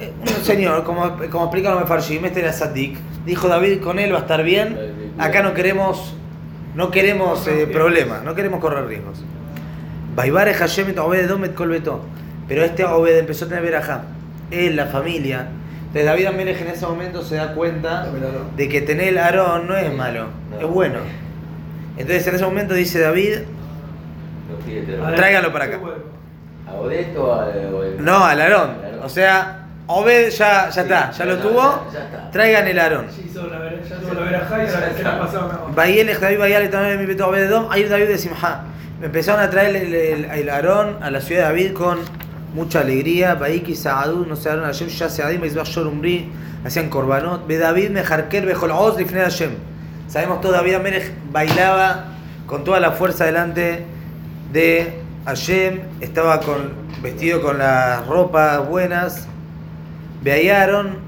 Eh, 0.00 0.12
Un 0.20 0.44
señor, 0.44 0.82
como, 0.84 1.16
como 1.30 1.44
explica 1.44 1.70
los 1.70 1.80
Mefarshim, 1.80 2.24
este 2.24 2.40
era 2.40 2.52
Sadik. 2.52 2.98
Dijo 3.26 3.48
David, 3.48 3.80
con 3.82 3.98
él 3.98 4.12
va 4.12 4.18
a 4.18 4.20
estar 4.22 4.42
bien. 4.42 5.12
Acá 5.18 5.42
no 5.42 5.52
queremos, 5.54 6.14
no 6.74 6.90
queremos 6.90 7.46
eh, 7.46 7.66
problemas, 7.70 8.22
no 8.24 8.34
queremos 8.34 8.60
correr 8.60 8.86
riesgos. 8.86 9.22
Baibare 10.16 10.54
Hashem. 10.54 10.94
Pero 12.48 12.64
este 12.64 12.84
Obed 12.84 13.18
empezó 13.18 13.44
a 13.44 13.48
tener 13.48 13.62
verajá. 13.62 14.02
Él, 14.50 14.74
la 14.76 14.86
familia. 14.86 15.46
Entonces 15.80 16.04
David 16.04 16.26
Amelech 16.26 16.60
en 16.60 16.68
ese 16.68 16.86
momento 16.86 17.22
se 17.22 17.36
da 17.36 17.52
cuenta 17.54 18.08
de 18.56 18.68
que 18.68 18.80
tener 18.80 19.08
el 19.08 19.18
Aarón 19.18 19.66
no 19.66 19.76
es 19.76 19.92
malo, 19.94 20.26
es 20.60 20.66
bueno. 20.66 20.98
Entonces 21.96 22.26
en 22.26 22.34
ese 22.36 22.44
momento 22.44 22.74
dice 22.74 23.00
David, 23.00 23.38
Tráigalo 25.16 25.52
para 25.52 25.64
acá. 25.66 25.78
¿A 26.68 26.72
Odette 26.74 27.16
o 27.16 27.32
a.? 27.34 27.50
el- 27.50 28.04
no. 28.04 28.24
Al 28.24 28.40
Aarón. 28.40 28.70
O 29.02 29.08
sea, 29.08 29.59
Obed 29.92 30.30
ya, 30.30 30.66
ya 30.66 30.70
Sí, 30.72 30.80
está, 30.80 31.10
ya 31.10 31.24
lo 31.24 31.36
tuvo. 31.38 31.60
ya- 31.92 31.92
ya 31.92 32.04
está. 32.04 32.30
Traigan 32.30 32.68
el 32.68 32.78
Aarón. 32.78 33.06
Ya 33.08 33.22
hizo 33.30 33.46
la 33.48 33.58
vera- 33.58 33.82
ya 33.88 33.96
tuvo 33.96 34.14
la 34.14 34.20
verajá 34.20 34.56
y 34.64 34.68
ahora 34.68 34.92
se 34.96 35.02
la 35.02 35.18
pasaron 35.18 35.50
a 35.50 35.74
Bayelech 35.74 36.18
David 36.20 36.38
Bayale 36.38 36.68
también 36.68 37.00
mi 37.00 37.06
peto 37.06 37.26
Obed 37.28 37.42
Edom, 37.44 37.66
ahí 37.70 37.84
David 37.84 38.06
de 38.08 38.18
Simha. 38.18 38.62
Me 39.00 39.06
empezaron 39.06 39.40
a 39.40 39.50
traer 39.50 39.74
el, 39.76 39.94
el, 39.94 40.24
el 40.26 40.48
Aarón 40.50 40.98
a 41.02 41.10
la 41.10 41.20
ciudad 41.20 41.42
de 41.42 41.48
David 41.48 41.72
con 41.72 41.98
mucha 42.54 42.80
alegría. 42.80 43.34
Baiki 43.34 43.74
Saadú, 43.74 44.26
no 44.26 44.36
se 44.36 44.48
daron 44.48 44.64
a 44.64 44.68
Hashem, 44.68 44.88
ya 44.88 45.08
se 45.08 45.22
adim, 45.22 45.42
Shor 45.42 45.86
Umri, 45.86 46.30
hacían 46.64 46.88
korbanot. 46.88 47.46
Be 47.46 47.58
David 47.58 47.90
Mejarker, 47.90 48.44
Bejol 48.46 48.70
Oz, 48.70 48.96
Lifnei 48.98 49.22
Hashem. 49.22 49.50
Sabemos 50.08 50.40
todo, 50.40 50.52
David 50.52 50.74
Amelech 50.74 51.12
bailaba 51.32 52.04
con 52.46 52.62
toda 52.64 52.78
la 52.80 52.92
fuerza 52.92 53.24
delante 53.24 53.84
de 54.52 55.00
Hashem, 55.24 55.80
estaba 56.00 56.40
con, 56.40 56.72
vestido 57.02 57.40
con 57.40 57.58
las 57.58 58.06
ropas 58.06 58.68
buenas. 58.68 59.26
Veayaron, 60.22 60.98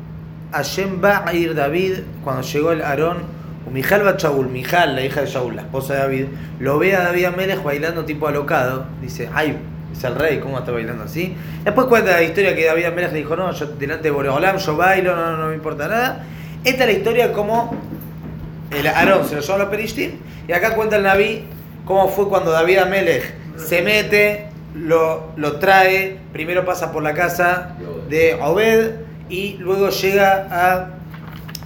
Hashem 0.53 1.03
va 1.03 1.25
a 1.27 1.35
ir 1.35 1.55
David, 1.55 2.01
cuando 2.25 2.43
llegó 2.43 2.73
el 2.73 2.83
Aarón, 2.83 3.19
Mijal 3.71 4.07
va 4.07 4.17
Mijal, 4.49 4.95
la 4.95 5.05
hija 5.05 5.23
de 5.23 5.27
Shaul, 5.27 5.57
la 5.57 5.63
esposa 5.63 5.95
de 5.95 6.01
David, 6.01 6.25
lo 6.61 6.79
ve 6.79 6.95
a 6.95 7.05
David 7.05 7.25
Amelech 7.27 7.63
bailando 7.63 8.05
tipo 8.05 8.29
alocado. 8.29 8.85
Dice, 9.01 9.31
ay, 9.33 9.57
es 9.93 10.05
el 10.05 10.15
rey, 10.15 10.41
¿cómo 10.41 10.59
está 10.59 10.73
bailando 10.73 11.05
así? 11.05 11.35
Después 11.65 11.87
cuenta 11.87 12.13
la 12.13 12.23
historia 12.23 12.55
que 12.55 12.67
David 12.67 12.85
Amelech 12.85 13.13
le 13.13 13.19
dijo, 13.19 13.35
no, 13.37 13.53
yo 13.53 13.67
delante 13.67 14.05
de 14.05 14.11
Boreolam, 14.11 14.59
yo 14.59 14.77
bailo, 14.77 15.17
no, 15.17 15.33
no, 15.33 15.37
no 15.39 15.49
me 15.49 15.55
importa 15.55 15.89
nada. 15.89 16.25
Esta 16.65 16.85
es 16.85 16.93
la 16.93 16.99
historia 16.99 17.33
como 17.33 17.75
el 18.71 18.87
Aarón 18.87 19.27
se 19.27 19.37
lo 19.37 19.41
llevó 19.41 19.55
a 19.55 19.59
los 19.59 19.69
Perishtim. 19.69 20.13
Y 20.49 20.53
acá 20.53 20.75
cuenta 20.75 20.97
el 20.97 21.03
Naví 21.03 21.45
cómo 21.85 22.09
fue 22.09 22.29
cuando 22.29 22.51
David 22.51 22.79
Amelech 22.79 23.35
se 23.57 23.83
mete, 23.83 24.49
lo, 24.75 25.33
lo 25.37 25.59
trae, 25.59 26.17
primero 26.33 26.65
pasa 26.65 26.93
por 26.93 27.03
la 27.03 27.15
casa 27.15 27.77
de 28.09 28.35
Obed 28.41 28.93
y 29.29 29.57
luego 29.59 29.89
llega 29.91 30.47
a 30.51 30.91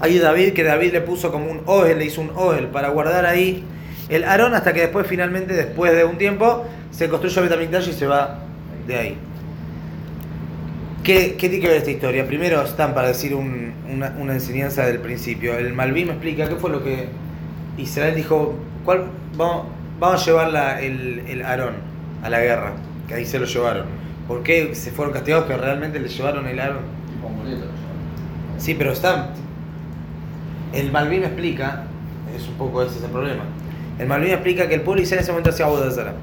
ahí 0.00 0.18
David, 0.18 0.52
que 0.52 0.62
David 0.62 0.92
le 0.92 1.00
puso 1.00 1.32
como 1.32 1.50
un 1.50 1.62
Ohel, 1.66 1.98
le 1.98 2.04
hizo 2.04 2.20
un 2.20 2.30
Ohel 2.34 2.66
para 2.66 2.88
guardar 2.90 3.24
ahí 3.26 3.64
el 4.08 4.24
Aarón 4.24 4.54
hasta 4.54 4.72
que 4.72 4.80
después 4.80 5.06
finalmente, 5.06 5.54
después 5.54 5.92
de 5.96 6.04
un 6.04 6.18
tiempo, 6.18 6.64
se 6.90 7.08
construyó 7.08 7.42
Betamikdash 7.42 7.88
y 7.88 7.92
se 7.92 8.06
va 8.06 8.38
de 8.86 8.94
ahí. 8.96 9.18
¿Qué, 11.02 11.36
¿Qué 11.36 11.48
tiene 11.48 11.60
que 11.60 11.68
ver 11.68 11.76
esta 11.78 11.90
historia? 11.90 12.26
Primero 12.26 12.62
están 12.62 12.92
para 12.94 13.08
decir 13.08 13.34
un- 13.34 13.72
una, 13.92 14.14
una 14.18 14.32
enseñanza 14.32 14.84
del 14.86 14.98
principio. 14.98 15.56
El 15.56 15.72
Malví 15.72 16.04
me 16.04 16.12
explica 16.12 16.48
qué 16.48 16.56
fue 16.56 16.70
lo 16.70 16.82
que 16.82 17.06
Israel 17.78 18.14
dijo, 18.16 18.54
¿cuál, 18.84 19.04
vamos, 19.36 19.66
vamos 20.00 20.22
a 20.22 20.24
llevar 20.26 20.48
la- 20.52 20.80
el, 20.80 21.22
el 21.28 21.42
Aarón 21.44 21.74
a 22.22 22.30
la 22.30 22.40
guerra, 22.40 22.72
que 23.08 23.14
ahí 23.14 23.26
se 23.26 23.38
lo 23.38 23.46
llevaron. 23.46 23.86
¿Por 24.26 24.42
qué 24.42 24.74
se 24.74 24.90
fueron 24.90 25.12
castigados 25.14 25.46
que 25.46 25.56
realmente 25.56 26.00
le 26.00 26.08
llevaron 26.08 26.46
el 26.46 26.56
¿no? 26.56 26.96
Sí, 28.58 28.74
pero 28.74 28.92
está. 28.92 29.30
El 30.72 30.90
Malvin 30.90 31.24
explica, 31.24 31.84
es 32.36 32.48
un 32.48 32.54
poco 32.54 32.82
ese 32.82 32.98
es 32.98 33.04
el 33.04 33.10
problema. 33.10 33.44
El 33.98 34.08
Malvin 34.08 34.32
explica 34.32 34.68
que 34.68 34.74
el 34.74 34.80
pueblo 34.80 35.02
Israel 35.02 35.20
en 35.20 35.22
ese 35.22 35.32
momento 35.32 35.50
hacía 35.50 35.66
Abodazara. 35.66 36.14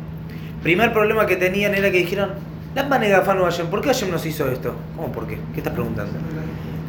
Primer 0.61 0.93
problema 0.93 1.25
que 1.25 1.35
tenían 1.35 1.73
era 1.75 1.91
que 1.91 1.99
dijeron, 1.99 2.31
Lama 2.75 2.97
negafanu 2.97 3.43
Hashem, 3.43 3.67
¿por 3.67 3.81
qué 3.81 3.89
Hashem 3.89 4.09
nos 4.09 4.25
hizo 4.25 4.49
esto? 4.51 4.73
¿Cómo 4.95 5.11
por 5.11 5.27
qué? 5.27 5.37
¿Qué 5.53 5.59
estás 5.59 5.73
preguntando? 5.73 6.13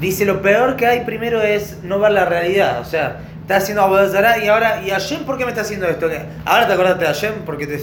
Dice, 0.00 0.24
lo 0.24 0.42
peor 0.42 0.76
que 0.76 0.86
hay 0.86 1.00
primero 1.00 1.42
es 1.42 1.82
no 1.82 1.98
ver 1.98 2.12
la 2.12 2.24
realidad. 2.24 2.80
O 2.80 2.84
sea, 2.84 3.20
está 3.42 3.56
haciendo 3.56 3.82
Abodazara 3.82 4.42
y 4.42 4.48
ahora, 4.48 4.82
¿y 4.84 4.90
Hashem 4.90 5.24
por 5.24 5.36
qué 5.38 5.44
me 5.44 5.50
está 5.50 5.62
haciendo 5.62 5.86
esto? 5.86 6.08
¿Qué? 6.08 6.20
Ahora 6.44 6.66
te 6.66 6.72
acordaste 6.72 7.00
de 7.00 7.06
Hashem 7.06 7.34
porque 7.44 7.66
te... 7.66 7.80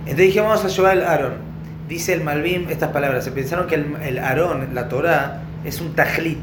Entonces 0.00 0.26
dije, 0.26 0.40
vamos 0.40 0.64
a 0.64 0.68
llevar 0.68 0.96
el 0.96 1.04
Aarón. 1.04 1.34
Dice 1.88 2.12
el 2.12 2.22
Malvim 2.22 2.68
estas 2.70 2.90
palabras. 2.90 3.24
Se 3.24 3.32
pensaron 3.32 3.66
que 3.66 3.74
el, 3.76 3.96
el 4.02 4.18
Aarón, 4.18 4.68
la 4.74 4.88
Torah, 4.88 5.40
es 5.64 5.80
un 5.80 5.94
tajlit. 5.94 6.38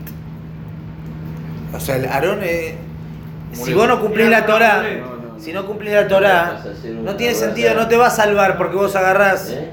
O 1.74 1.80
sea, 1.80 1.96
el 1.98 2.06
Aarón 2.06 2.40
es... 2.44 2.74
Si 3.54 3.74
vos 3.74 3.88
no 3.88 4.00
cumplís 4.02 4.30
la 4.30 4.46
Torah, 4.46 4.84
No, 5.00 5.34
no. 5.34 5.40
si 5.40 5.54
no 5.54 5.66
cumplís 5.66 5.94
la 5.94 6.08
Torah, 6.08 6.64
no 7.04 7.16
tiene 7.16 7.34
sentido, 7.34 7.74
no 7.76 7.88
te 7.88 7.96
va 7.98 8.08
a 8.08 8.12
salvar 8.12 8.58
porque 8.58 8.76
vos 8.76 8.96
agarrás, 8.96 9.50
¿Eh? 9.52 9.70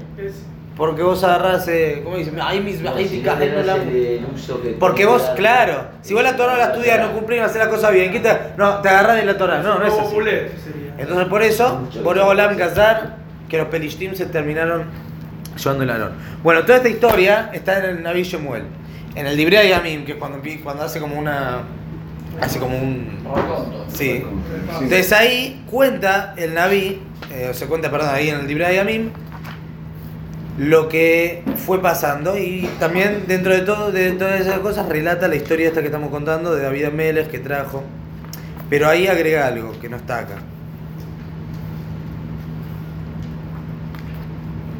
Porque 0.77 1.03
vos 1.03 1.23
agarrás, 1.23 1.67
eh, 1.67 2.01
¿cómo 2.03 2.17
dice? 2.17 2.31
Ahí 2.41 2.59
mis 2.61 2.81
No, 2.81 2.93
ahí 2.95 3.07
si 3.07 3.21
no 3.21 3.33
la- 3.63 3.77
Porque 4.79 5.05
vos, 5.05 5.21
claro, 5.35 5.87
si 6.01 6.13
vos 6.13 6.23
la 6.23 6.35
Torah 6.35 6.57
la 6.57 6.65
estudias, 6.67 6.99
no 6.99 7.13
cumplís, 7.13 7.39
no 7.39 7.45
haces 7.45 7.57
las 7.57 7.67
cosas 7.67 7.91
bien, 7.93 8.11
¿qué 8.11 8.19
te, 8.19 8.29
no, 8.57 8.79
te 8.81 8.89
agarrás 8.89 9.17
de 9.17 9.25
la 9.25 9.37
Torah, 9.37 9.61
no, 9.61 9.79
no 9.79 9.85
es 9.85 9.93
así. 9.93 10.15
Entonces 10.97 11.27
por 11.27 11.43
eso, 11.43 11.87
por 12.03 12.17
Olam 12.17 12.55
Gazar, 12.57 13.17
que 13.49 13.57
los 13.57 13.67
Pelishtim 13.67 14.15
se 14.15 14.25
terminaron 14.25 14.85
llevando 15.57 15.83
el 15.83 15.89
Aarón. 15.89 16.11
Bueno, 16.43 16.61
toda 16.63 16.77
esta 16.77 16.89
historia 16.89 17.49
está 17.53 17.79
en 17.79 17.97
el 17.97 18.03
Naví 18.03 18.23
Shemuel. 18.23 18.63
En 19.15 19.27
el 19.27 19.37
Libre 19.37 19.67
Yamim, 19.67 20.05
que 20.05 20.13
es 20.13 20.17
cuando, 20.17 20.41
cuando 20.63 20.83
hace 20.83 20.99
como 20.99 21.17
una. 21.17 21.61
hace 22.41 22.59
como 22.59 22.77
un. 22.77 23.19
Sí. 23.87 24.23
Entonces 24.73 25.11
ahí 25.13 25.63
cuenta 25.69 26.33
el 26.37 26.53
Naví, 26.53 27.01
eh, 27.31 27.47
o 27.49 27.53
se 27.53 27.65
cuenta, 27.67 27.89
perdón, 27.89 28.09
ahí 28.11 28.29
en 28.29 28.41
el 28.41 28.47
Libre 28.47 28.75
Yamim, 28.75 29.09
lo 30.57 30.89
que 30.89 31.43
fue 31.65 31.81
pasando 31.81 32.37
y 32.37 32.69
también 32.79 33.23
dentro 33.27 33.53
de 33.53 33.61
todo 33.61 33.91
de 33.91 34.11
todas 34.11 34.39
esas 34.41 34.59
cosas 34.59 34.87
relata 34.87 35.27
la 35.27 35.35
historia 35.35 35.67
esta 35.67 35.81
que 35.81 35.87
estamos 35.87 36.09
contando 36.09 36.55
de 36.55 36.63
David 36.63 36.85
Ameles 36.85 37.27
que 37.27 37.39
trajo. 37.39 37.83
Pero 38.69 38.89
ahí 38.89 39.07
agrega 39.07 39.47
algo 39.47 39.79
que 39.79 39.89
no 39.89 39.97
está 39.97 40.19
acá. 40.19 40.35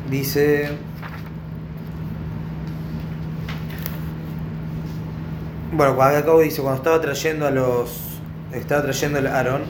Dice. 0.10 0.70
Bueno, 5.72 5.96
cuando 5.96 6.18
acá 6.20 6.42
dice, 6.42 6.62
cuando 6.62 6.78
estaba 6.78 7.02
trayendo 7.02 7.48
a 7.48 7.52
los. 7.52 8.20
Estaba 8.54 8.84
trayendo 8.84 9.20
el 9.20 9.28
Aarón. 9.28 9.64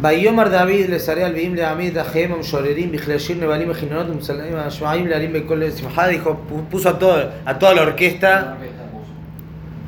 Bim 0.00 1.54
le 1.54 1.64
Amid 1.64 1.98
Ahem 1.98 2.32
um 2.32 2.40
Shorerim 2.40 2.90
Bichlashir 2.90 3.36
Nebalim 3.36 3.70
Ejinonot 3.70 4.08
um 4.08 4.20
Salaim 4.22 4.56
Ashmaim 4.56 5.06
Larim 5.06 5.32
Bekol 5.32 5.70
Simha 5.70 6.08
dijo 6.08 6.40
pu- 6.48 6.64
puso 6.70 6.88
a 6.88 6.98
todo, 6.98 7.30
a 7.44 7.58
toda 7.58 7.74
la 7.74 7.82
orquesta 7.82 8.56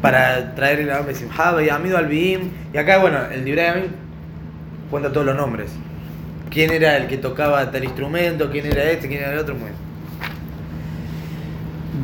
para 0.02 0.54
traer 0.54 0.80
el 0.80 0.90
Aarón 0.90 1.14
Simha 1.14 1.62
y 1.62 1.70
Amido 1.70 1.96
al 1.96 2.08
Bim 2.08 2.50
y 2.74 2.76
acá 2.76 2.98
bueno 2.98 3.20
el 3.32 3.42
Libre 3.42 3.88
cuenta 4.90 5.10
todos 5.10 5.24
los 5.24 5.36
nombres 5.36 5.70
quién 6.52 6.70
era 6.72 6.96
el 6.96 7.06
que 7.06 7.16
tocaba 7.16 7.70
tal 7.70 7.84
instrumento 7.84 8.50
quién 8.50 8.66
era 8.66 8.84
este 8.90 9.08
quién 9.08 9.22
era 9.22 9.32
el 9.32 9.38
otro 9.38 9.54
muy 9.54 9.70
bien. 9.70 9.92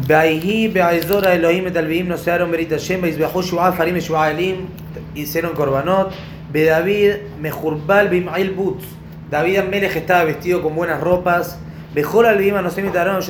Vaihi 0.06 0.68
be'aizora 0.68 1.34
Elohim 1.34 1.66
et 1.66 1.76
alvim 1.76 2.08
no 2.08 2.16
searon 2.16 2.50
berit 2.50 2.70
Hashem 2.70 3.02
veizbehu 3.02 3.42
shua 3.42 3.72
farim 3.72 3.96
y 3.96 4.00
shua 4.00 4.30
elim 4.30 4.66
hicieron 5.14 5.54
korbanot. 5.54 6.12
Be 6.52 6.64
David 6.64 7.16
mejurbal 7.40 8.08
bim'ail 8.08 8.54
butz. 8.54 8.84
David 9.30 9.58
Amelech 9.58 9.96
estaba 9.96 10.24
vestido 10.24 10.62
con 10.62 10.74
buenas 10.74 11.00
ropas. 11.00 11.58
Bejor 11.94 12.26
alvim 12.26 12.54
no 12.54 12.70
se 12.70 12.80
imitaron 12.80 13.20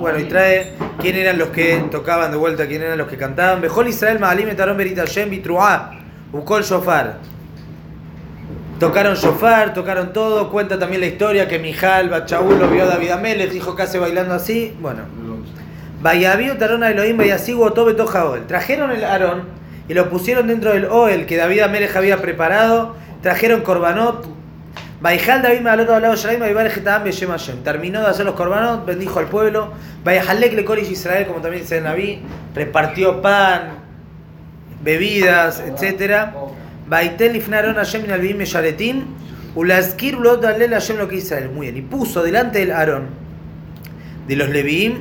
bueno 0.00 0.18
y 0.18 0.24
trae 0.24 0.72
quién 1.00 1.16
eran 1.16 1.38
los 1.38 1.48
que 1.48 1.76
tocaban 1.90 2.30
de 2.30 2.36
vuelta 2.36 2.66
quién 2.66 2.82
eran 2.82 2.98
los 2.98 3.08
que 3.08 3.16
cantaban 3.16 3.60
Bejol 3.60 3.88
Israel 3.88 4.18
ma'alim 4.20 4.48
et 4.48 4.60
aron 4.60 4.76
berit 4.76 4.96
Hashem 4.96 5.28
bitruah 5.28 5.90
ukol 6.32 6.62
shofar 6.62 7.18
Tocaron 8.78 9.14
shofar, 9.14 9.72
tocaron 9.72 10.12
todo. 10.12 10.50
Cuenta 10.50 10.78
también 10.78 11.00
la 11.00 11.06
historia 11.06 11.48
que 11.48 11.58
Mijal 11.58 12.10
Bachaúl 12.10 12.58
lo 12.58 12.68
vio 12.68 12.82
a 12.82 12.86
David 12.86 13.10
Amelech, 13.10 13.50
dijo 13.50 13.74
que 13.74 13.82
hace 13.82 13.98
bailando 13.98 14.34
así. 14.34 14.76
Bueno, 14.80 15.02
Vayaviu 16.02 16.58
Tarona 16.58 16.90
Elohim 16.90 17.16
Vayasigu 17.16 17.70
Tobe 17.70 17.94
Tojaol. 17.94 18.46
Trajeron 18.46 18.90
el 18.90 19.02
Aarón 19.02 19.44
y 19.88 19.94
lo 19.94 20.10
pusieron 20.10 20.46
dentro 20.46 20.72
del 20.72 20.84
Oel 20.86 21.24
que 21.24 21.38
David 21.38 21.60
Amelech 21.60 21.96
había 21.96 22.18
preparado. 22.18 22.96
Trajeron 23.22 23.62
Korbanot. 23.62 24.26
Vaijal 25.00 25.40
David 25.40 25.60
Malot 25.60 25.88
hablado 25.88 26.14
Shalaim 26.14 26.40
Vayibar 26.40 26.68
Getam 26.68 27.04
Beshem 27.04 27.30
Hashem. 27.30 27.62
Terminó 27.62 28.00
de 28.00 28.08
hacer 28.08 28.26
los 28.26 28.34
Korbanot, 28.34 28.84
bendijo 28.84 29.18
al 29.18 29.26
pueblo. 29.26 29.72
Vayahalek 30.04 30.52
le 30.52 30.66
Korish 30.66 30.90
Israel, 30.90 31.26
como 31.26 31.40
también 31.40 31.62
dice 31.62 31.78
el 31.78 31.84
Naví. 31.84 32.20
Repartió 32.54 33.22
pan, 33.22 33.78
bebidas, 34.82 35.60
etcétera. 35.60 36.34
Muy 41.52 41.66
bien. 41.66 41.76
Y 41.76 41.82
puso 41.82 42.22
delante 42.22 42.60
del 42.60 42.70
Aarón 42.70 43.06
de 44.28 44.36
los 44.36 44.48
Leviim 44.48 45.00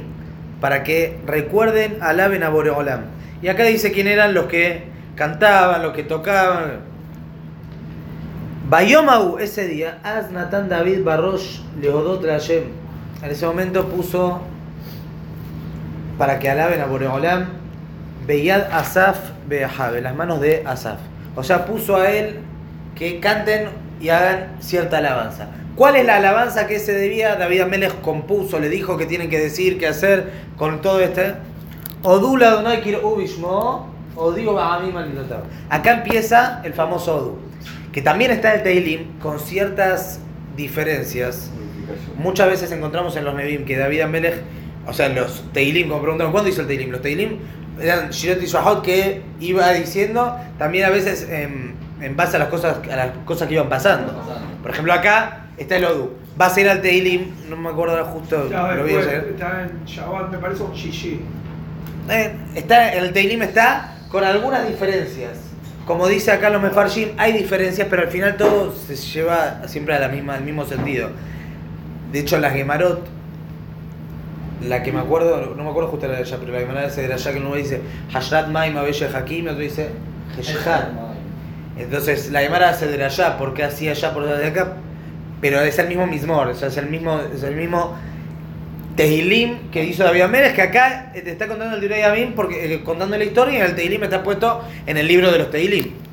para 0.62 0.84
que 0.84 1.20
recuerden, 1.25 1.98
alaben 2.01 2.44
a 2.44 2.50
Boreolam. 2.50 3.01
Y 3.42 3.50
acá 3.50 3.63
dice 3.63 3.92
quién 3.92 4.08
eran 4.08 4.34
los 4.34 4.46
que 4.46 4.84
cantaban, 5.15 5.84
los 5.84 5.94
que 5.94 6.04
tocaban. 6.04 6.80
Bayomau 8.70 9.38
ese 9.38 9.68
día, 9.68 10.00
Az 10.04 10.32
Natan 10.32 10.70
David 10.70 11.04
Barrosh 11.04 11.60
Leodot 11.80 12.25
Hashem. 12.25 12.63
En 13.22 13.30
ese 13.30 13.46
momento 13.46 13.88
puso 13.88 14.42
para 16.18 16.39
que 16.39 16.50
alaben 16.50 16.82
a 16.82 16.86
Boreolam 16.86 17.46
Beyad 18.25 18.72
Asaf 18.72 19.18
Beahab, 19.48 19.98
en 19.98 20.04
las 20.04 20.15
manos 20.15 20.42
de 20.42 20.63
Asaf. 20.65 20.98
O 21.36 21.44
sea, 21.44 21.65
puso 21.65 21.98
a 21.98 22.12
él 22.12 22.39
que 22.96 23.20
canten 23.20 23.70
y 24.00 24.10
hagan 24.10 24.58
cierta 24.60 25.00
alabanza. 25.00 25.50
¿Cuál 25.75 25.98
es 25.98 26.06
la 26.06 26.18
alabanza 26.18 26.68
que 26.68 26.80
se 26.80 26.94
debía? 26.94 27.36
David 27.36 27.62
Amelech 27.62 28.00
compuso, 28.01 28.60
le 28.60 28.70
dijo 28.70 28.98
que 28.98 29.06
tienen 29.06 29.30
que 29.30 29.39
decir, 29.39 29.77
qué 29.77 29.88
hacer 29.88 30.32
con 30.56 30.82
todo 30.82 31.01
este. 31.01 31.36
Odula 32.01 32.50
Adonai 32.50 32.82
Kir 32.82 33.00
Ubishmo, 33.04 33.94
Alilotav. 34.18 35.44
Acá 35.70 35.94
empieza 35.94 36.62
el 36.63 36.74
famoso 36.74 37.15
Odu, 37.15 37.38
que 37.92 38.01
también 38.01 38.32
está 38.32 38.54
en 38.54 38.60
el 38.60 38.63
Teilim 38.63 39.20
con 39.20 39.39
ciertas 39.39 40.22
diferencias. 40.56 41.51
Muchas 42.18 42.48
veces 42.48 42.72
encontramos 42.72 43.18
en 43.18 43.25
los 43.25 43.36
Nevim 43.36 43.65
que 43.65 43.77
David 43.77 44.01
Amelech, 44.01 44.42
o 44.88 44.94
sea, 44.94 45.08
en 45.08 45.15
los 45.15 45.44
Teilim, 45.51 45.89
como 45.89 46.01
preguntaron, 46.01 46.32
¿cuándo 46.32 46.50
hizo 46.50 46.62
el 46.62 46.68
Teilim? 46.68 46.92
Los 46.92 47.01
Teilim 47.01 47.39
eran 47.82 48.10
Shirot 48.10 48.41
y 48.41 48.46
Shahot 48.46 48.82
que 48.84 49.22
iba 49.39 49.72
diciendo 49.74 50.36
también 50.58 50.86
a 50.86 50.89
veces 50.89 51.27
en, 51.29 51.75
en 52.01 52.15
base 52.15 52.36
a 52.38 52.39
las 52.39 52.50
cosas 52.50 52.77
a 52.91 52.96
las 52.96 53.10
cosas 53.25 53.48
que 53.48 53.55
iban 53.55 53.70
pasando. 53.70 54.13
Por 54.62 54.72
ejemplo, 54.72 54.94
acá 54.94 55.48
está 55.58 55.77
el 55.77 55.86
Odu. 55.86 56.12
Va 56.39 56.48
a 56.48 56.50
ser 56.50 56.67
al 56.67 56.82
Teilim, 56.82 57.32
no 57.50 57.55
me 57.55 57.70
acuerdo 57.70 58.03
justo, 58.05 58.46
Estaba 58.46 58.75
lo 58.75 58.84
vi 58.84 58.96
ayer. 58.96 59.27
está 59.32 59.63
en 59.63 59.86
Shabbat, 59.86 60.32
me 60.32 60.38
parece 60.38 60.63
un 60.63 60.74
Shishi. 60.74 61.22
Eh, 62.10 62.36
está, 62.55 62.94
el 62.94 63.13
Teilim 63.13 63.41
está 63.41 63.96
con 64.10 64.24
algunas 64.24 64.67
diferencias. 64.67 65.38
Como 65.86 66.08
dice 66.08 66.32
acá 66.32 66.50
los 66.50 66.62
Mefarshim, 66.62 67.10
hay 67.17 67.32
diferencias, 67.34 67.88
pero 67.89 68.01
al 68.01 68.08
final 68.10 68.38
todo 68.38 68.74
se 68.74 68.96
lleva 68.96 69.67
siempre 69.67 69.94
a 69.96 70.00
la 70.00 70.08
misma, 70.08 70.36
al 70.36 70.44
mismo 70.44 70.65
sentido. 70.65 71.10
De 72.12 72.20
hecho, 72.20 72.39
las 72.39 72.53
Gemarot, 72.53 73.08
la 74.62 74.83
que 74.83 74.91
me 74.91 75.00
acuerdo, 75.00 75.53
no 75.55 75.63
me 75.63 75.69
acuerdo 75.69 75.89
justo 75.89 76.07
la 76.07 76.13
de 76.13 76.19
allá, 76.19 76.38
pero 76.39 76.53
la 76.53 76.59
Gemara 76.59 76.85
ese 76.85 77.07
de 77.07 77.13
allá 77.13 77.31
que 77.31 77.39
uno 77.39 77.55
dice 77.55 77.81
Hashrat 78.12 78.47
Maim 78.47 78.77
Abelle 78.77 79.07
Hakim, 79.07 79.45
y 79.45 79.47
otro 79.47 79.59
dice 79.59 79.89
Heshhat. 80.38 80.89
Entonces, 81.77 82.31
la 82.31 82.41
Gemara 82.41 82.69
hace 82.69 82.88
de 82.88 83.03
allá, 83.03 83.38
porque 83.38 83.63
hacía 83.63 83.91
allá 83.91 84.13
por 84.13 84.25
de 84.25 84.45
acá, 84.45 84.74
pero 85.41 85.59
es 85.62 85.77
el 85.79 85.88
mismo 85.88 86.07
mismor, 86.07 86.47
o 86.47 86.55
sea, 86.55 86.69
es 86.69 86.77
el 86.77 86.88
mismo, 86.88 87.19
es 87.33 87.43
el 87.43 87.55
mismo 87.55 87.95
Tehilim 88.95 89.69
que 89.71 89.83
hizo 89.83 90.03
David 90.03 90.21
Amérez, 90.21 90.53
que 90.53 90.62
acá 90.62 91.12
te 91.13 91.29
está 91.29 91.47
contando 91.47 91.75
el 91.75 91.81
Direi 91.81 92.01
Yamim, 92.01 92.33
porque 92.33 92.75
eh, 92.75 92.83
contando 92.83 93.17
la 93.17 93.25
historia 93.25 93.55
y 93.55 93.62
en 93.62 93.65
el 93.65 93.75
Tehilim 93.75 94.03
está 94.03 94.24
puesto 94.24 94.63
en 94.85 94.97
el 94.97 95.07
libro 95.07 95.31
de 95.31 95.39
los 95.39 95.51
Tehilim. 95.51 96.05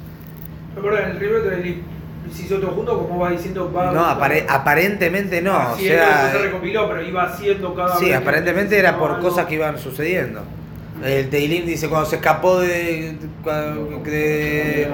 Recuerda, 0.75 1.05
en 1.05 1.11
el 1.11 1.19
libro 1.19 1.43
de 1.43 1.55
Eli, 1.61 1.83
si 2.31 2.45
hizo 2.45 2.59
todo 2.59 2.71
junto, 2.73 2.99
como 3.09 3.21
va 3.21 3.31
diciendo, 3.31 3.73
va. 3.75 3.91
No, 3.93 4.05
apare- 4.05 4.45
aparentemente 4.49 5.41
no, 5.43 5.57
o 5.73 5.77
Sí, 5.77 5.89
eso 5.89 6.05
se 6.05 6.33
sea, 6.33 6.43
recopiló, 6.43 6.89
pero 6.89 7.03
iba 7.03 7.25
haciendo 7.25 7.75
cada 7.75 7.97
sí, 7.99 8.13
aparentemente 8.13 8.79
era 8.79 8.99
por 8.99 9.13
algo. 9.13 9.29
cosas 9.29 9.47
que 9.47 9.55
iban 9.55 9.79
sucediendo. 9.79 10.41
El 11.05 11.29
Tehilim 11.31 11.67
dice 11.67 11.89
cuando 11.89 12.09
se 12.09 12.17
escapó 12.17 12.61
de, 12.61 13.17
de, 14.05 14.89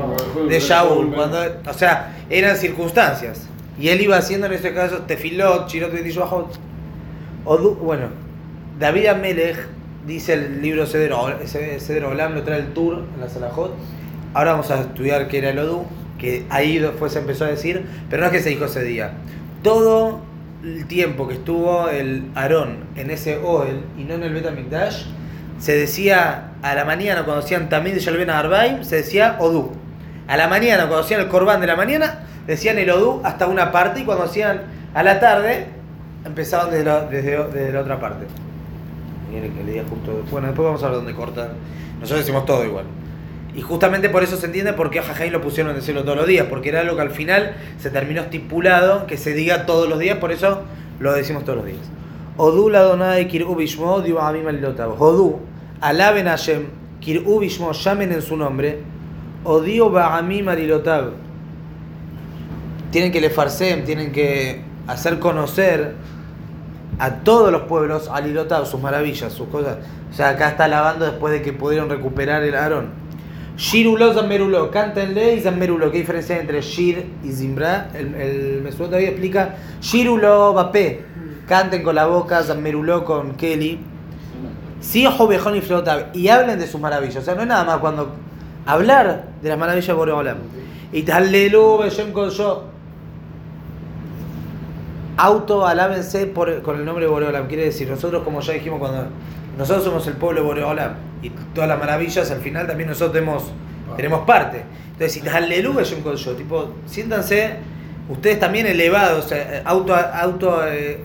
de 0.49 0.61
Shaul, 0.61 1.13
cuando, 1.15 1.39
o 1.69 1.75
sea, 1.75 2.17
eran 2.31 2.57
circunstancias. 2.57 3.47
Y 3.79 3.89
él 3.91 4.01
iba 4.01 4.17
haciendo 4.17 4.47
en 4.47 4.55
este 4.55 4.73
caso 4.75 4.99
Tefilot, 5.03 5.67
Chirot 5.67 5.93
Betishwahot. 5.93 6.59
Bueno, 7.45 8.07
David 8.79 9.07
Amelech 9.07 9.57
dice 10.07 10.35
el 10.35 10.63
libro 10.63 10.87
Ceder 10.87 11.13
Ol- 11.13 11.47
Ce- 11.47 11.79
Ceder 11.81 12.05
Olam, 12.05 12.35
lo 12.35 12.43
trae 12.43 12.59
el 12.61 12.73
tour 12.73 13.03
en 13.15 13.21
la 13.21 13.29
Salahot. 13.29 13.75
Ahora 14.35 14.53
vamos 14.53 14.71
a 14.71 14.81
estudiar 14.81 15.29
qué 15.29 15.39
era 15.39 15.51
el 15.51 15.59
Odu, 15.59 15.85
que 16.19 16.45
ahí 16.51 16.79
después 16.79 17.13
se 17.13 17.21
empezó 17.21 17.45
a 17.45 17.49
decir, 17.49 17.87
pero 18.11 18.21
no 18.21 18.27
es 18.27 18.33
que 18.33 18.43
se 18.43 18.51
dijo 18.51 18.65
ese 18.65 18.83
día. 18.83 19.13
Todo 19.63 20.21
el 20.63 20.87
tiempo 20.87 21.29
que 21.29 21.35
estuvo 21.35 21.89
el 21.89 22.25
Aarón 22.35 22.79
en 22.97 23.11
ese 23.11 23.39
Oel 23.39 23.81
y 23.97 24.05
no 24.05 24.15
en 24.15 24.25
el 24.25 24.35
Betamikdash, 24.35 25.05
se 25.59 25.77
decía 25.77 26.53
a 26.63 26.75
la 26.75 26.85
mañana 26.85 27.25
cuando 27.25 27.45
hacían 27.45 27.69
Tamid 27.69 27.95
de 27.95 28.01
Shalben 28.01 28.31
Arbaim, 28.31 28.85
se 28.85 28.97
decía 28.97 29.37
Odu. 29.41 29.73
A 30.27 30.37
la 30.37 30.49
mañana 30.49 30.83
cuando 30.87 31.01
hacían 31.01 31.21
el 31.21 31.29
Corban 31.29 31.61
de 31.61 31.67
la 31.67 31.77
mañana, 31.77 32.21
decían 32.47 32.79
el 32.79 32.91
Odu 32.91 33.21
hasta 33.25 33.47
una 33.47 33.73
parte 33.73 34.01
y 34.01 34.05
cuando 34.05 34.25
hacían 34.25 34.63
a 34.95 35.03
la 35.03 35.21
tarde, 35.21 35.67
empezaban 36.25 36.71
desde 36.71 36.85
la, 36.85 37.03
desde, 37.03 37.45
desde 37.49 37.73
la 37.73 37.81
otra 37.81 38.01
parte. 38.01 38.27
Bueno, 40.31 40.47
después 40.49 40.67
vamos 40.67 40.83
a 40.83 40.87
ver 40.87 40.97
dónde 40.97 41.15
cortan. 41.15 41.49
Nosotros 42.01 42.21
decimos 42.21 42.47
todo 42.47 42.65
igual. 42.65 42.85
Y 43.55 43.62
justamente 43.62 44.09
por 44.09 44.23
eso 44.23 44.37
se 44.37 44.47
entiende 44.47 44.73
por 44.73 44.90
qué 44.90 45.00
a 45.00 45.26
lo 45.31 45.40
pusieron 45.40 45.71
en 45.71 45.81
decirlo 45.81 46.05
todos 46.05 46.17
los 46.17 46.26
días, 46.26 46.47
porque 46.49 46.69
era 46.69 46.81
algo 46.81 46.97
que 46.97 47.02
al 47.02 47.11
final 47.11 47.55
se 47.78 47.90
terminó 47.90 48.23
estipulado 48.23 49.07
que 49.07 49.17
se 49.17 49.33
diga 49.33 49.67
todos 49.67 49.88
los 49.88 49.99
días, 49.99 50.19
por 50.19 50.33
eso 50.33 50.62
lo 51.00 51.12
decimos 51.12 51.45
todos 51.45 51.59
los 51.59 51.67
días. 51.67 51.81
Odu 52.37 52.71
la 52.71 52.83
donai 52.83 53.26
kir'u 53.26 53.57
bishmo 53.57 53.97
alilotav. 53.97 55.00
Odu, 55.02 55.40
alaben 55.81 56.28
a 56.28 56.33
Hashem, 56.33 56.67
kir'u 57.00 57.40
bishmo, 57.40 57.73
llamen 57.73 58.12
en 58.12 58.23
su 58.23 58.37
nombre, 58.37 58.79
odio 59.44 59.90
ba'amim 59.90 60.49
alilotav. 60.49 61.12
Tienen 62.92 63.11
que 63.11 63.20
le 63.20 63.31
farsem, 63.31 63.85
tienen 63.85 64.12
que 64.12 64.62
hacer 64.87 65.18
conocer 65.18 65.94
a 66.99 67.11
todos 67.16 67.51
los 67.51 67.62
pueblos 67.62 68.09
alilotav, 68.09 68.66
sus 68.66 68.81
maravillas, 68.81 69.33
sus 69.33 69.49
cosas. 69.49 69.79
O 70.11 70.14
sea, 70.14 70.31
acá 70.31 70.51
está 70.51 70.64
alabando 70.64 71.05
después 71.05 71.33
de 71.33 71.42
que 71.42 71.53
pudieron 71.53 71.90
recuperar 71.90 72.42
el 72.42 72.55
Aarón. 72.55 73.08
Shirulo 73.59 74.14
Zammerulo, 74.14 74.71
cántenle 74.71 75.35
y 75.35 75.40
Zammerulo. 75.40 75.90
¿Qué 75.90 75.99
diferencia 75.99 76.37
hay 76.37 76.42
entre 76.42 76.61
Shir 76.62 77.05
y 77.25 77.33
Zimbra? 77.33 77.90
El, 77.92 78.14
el 78.14 78.62
Mesut 78.62 78.87
todavía 78.87 79.09
explica 79.09 79.57
Shirulo 79.81 80.55
Bapé, 80.55 81.05
canten 81.49 81.83
con 81.83 81.97
la 81.97 82.07
boca, 82.07 82.40
Zammerulo 82.44 83.05
con 83.05 83.35
Kelly. 83.35 83.81
Sí, 84.81 85.09
Bejón 85.29 85.57
y 85.57 85.61
Flotab, 85.61 86.14
y 86.14 86.29
hablen 86.29 86.61
de 86.61 86.68
sus 86.68 86.81
maravillas. 86.81 87.16
O 87.16 87.23
sea, 87.23 87.35
no 87.35 87.42
es 87.42 87.49
nada 87.49 87.64
más 87.64 87.79
cuando 87.79 88.12
hablar 88.64 89.25
de 89.42 89.49
las 89.49 89.59
maravillas 89.59 89.88
de 89.88 89.92
Boreolam. 89.92 90.38
Y 90.92 91.03
Talelu 91.03 91.79
Beshem 91.79 92.14
yo 92.14 92.64
auto 95.16 95.66
alábense 95.66 96.27
por, 96.27 96.62
con 96.62 96.77
el 96.77 96.85
nombre 96.85 97.07
de 97.07 97.11
Boreolam. 97.11 97.49
Quiere 97.49 97.64
decir, 97.64 97.90
nosotros, 97.90 98.23
como 98.23 98.40
ya 98.40 98.53
dijimos, 98.53 98.79
cuando 98.79 99.09
nosotros 99.59 99.85
somos 99.85 100.07
el 100.07 100.14
pueblo 100.14 100.44
Boreolam 100.44 100.92
y 101.21 101.31
todas 101.31 101.68
las 101.68 101.79
maravillas, 101.81 102.31
al 102.31 102.40
final 102.40 102.68
también 102.68 102.88
nosotros 102.88 103.12
tenemos, 103.12 103.51
tenemos 103.97 104.21
parte. 104.25 104.62
Entonces, 104.92 105.21
si 105.21 105.29
aleluya 105.29 105.83
yo, 105.83 106.33
tipo, 106.37 106.75
siéntanse 106.87 107.57
ustedes 108.09 108.38
también 108.38 108.66
elevados, 108.66 109.29
auto, 109.64 109.97
auto, 109.97 110.61
eh, 110.64 111.01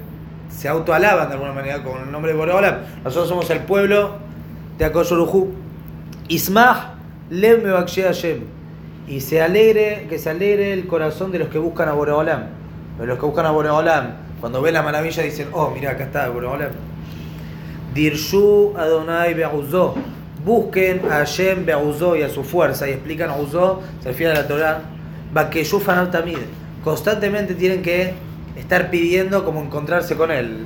se 0.50 0.70
autoalaban 0.70 1.30
de 1.30 1.34
alguna 1.34 1.52
manera 1.52 1.82
con 1.82 2.04
el 2.04 2.12
nombre 2.12 2.32
de 2.32 2.38
Boreolam. 2.38 2.76
Nosotros 3.04 3.28
somos 3.28 3.50
el 3.50 3.62
pueblo 3.62 4.18
de 4.78 4.86
Akoyorujú. 4.86 5.52
Ismah 6.28 6.94
Mebaksheh 7.32 8.04
Hashem. 8.04 8.42
Y 9.08 9.22
se 9.22 9.42
alegre, 9.42 10.06
que 10.10 10.20
se 10.20 10.30
alegre 10.30 10.74
el 10.74 10.86
corazón 10.86 11.32
de 11.32 11.40
los 11.40 11.50
que 11.50 11.58
buscan 11.58 11.90
a 11.90 11.94
Boreolam. 11.94 12.44
De 13.00 13.08
los 13.08 13.18
que 13.18 13.26
buscan 13.26 13.48
a 13.48 13.52
Boreolam, 13.52 14.12
cuando 14.40 14.62
ven 14.62 14.76
la 14.76 14.84
maravilla 14.84 15.24
dicen, 15.24 15.48
oh, 15.54 15.72
mira, 15.72 15.92
acá 15.92 16.04
está 16.04 16.30
Boreolam. 16.30 16.93
Dirshu 17.94 18.74
Adonai 18.78 19.34
Be'uzó. 19.34 19.96
Busquen 20.44 21.02
a 21.10 21.20
Hashem 21.20 21.66
Be'uzó 21.66 22.16
y 22.16 22.24
a 22.24 22.30
su 22.30 22.44
fuerza. 22.44 22.88
Y 22.88 22.92
explican 22.92 23.30
a 23.30 23.38
Uzó, 23.38 23.82
se 24.02 24.10
refiere 24.10 24.34
a 24.34 24.42
la 24.42 24.48
Torah. 24.48 24.82
Bakeshu 25.34 25.80
Fanal 25.80 26.12
Tamid. 26.12 26.38
Constantemente 26.84 27.56
tienen 27.56 27.82
que 27.82 28.14
estar 28.58 28.90
pidiendo 28.90 29.44
como 29.46 29.62
encontrarse 29.62 30.16
con 30.16 30.32
él. 30.32 30.66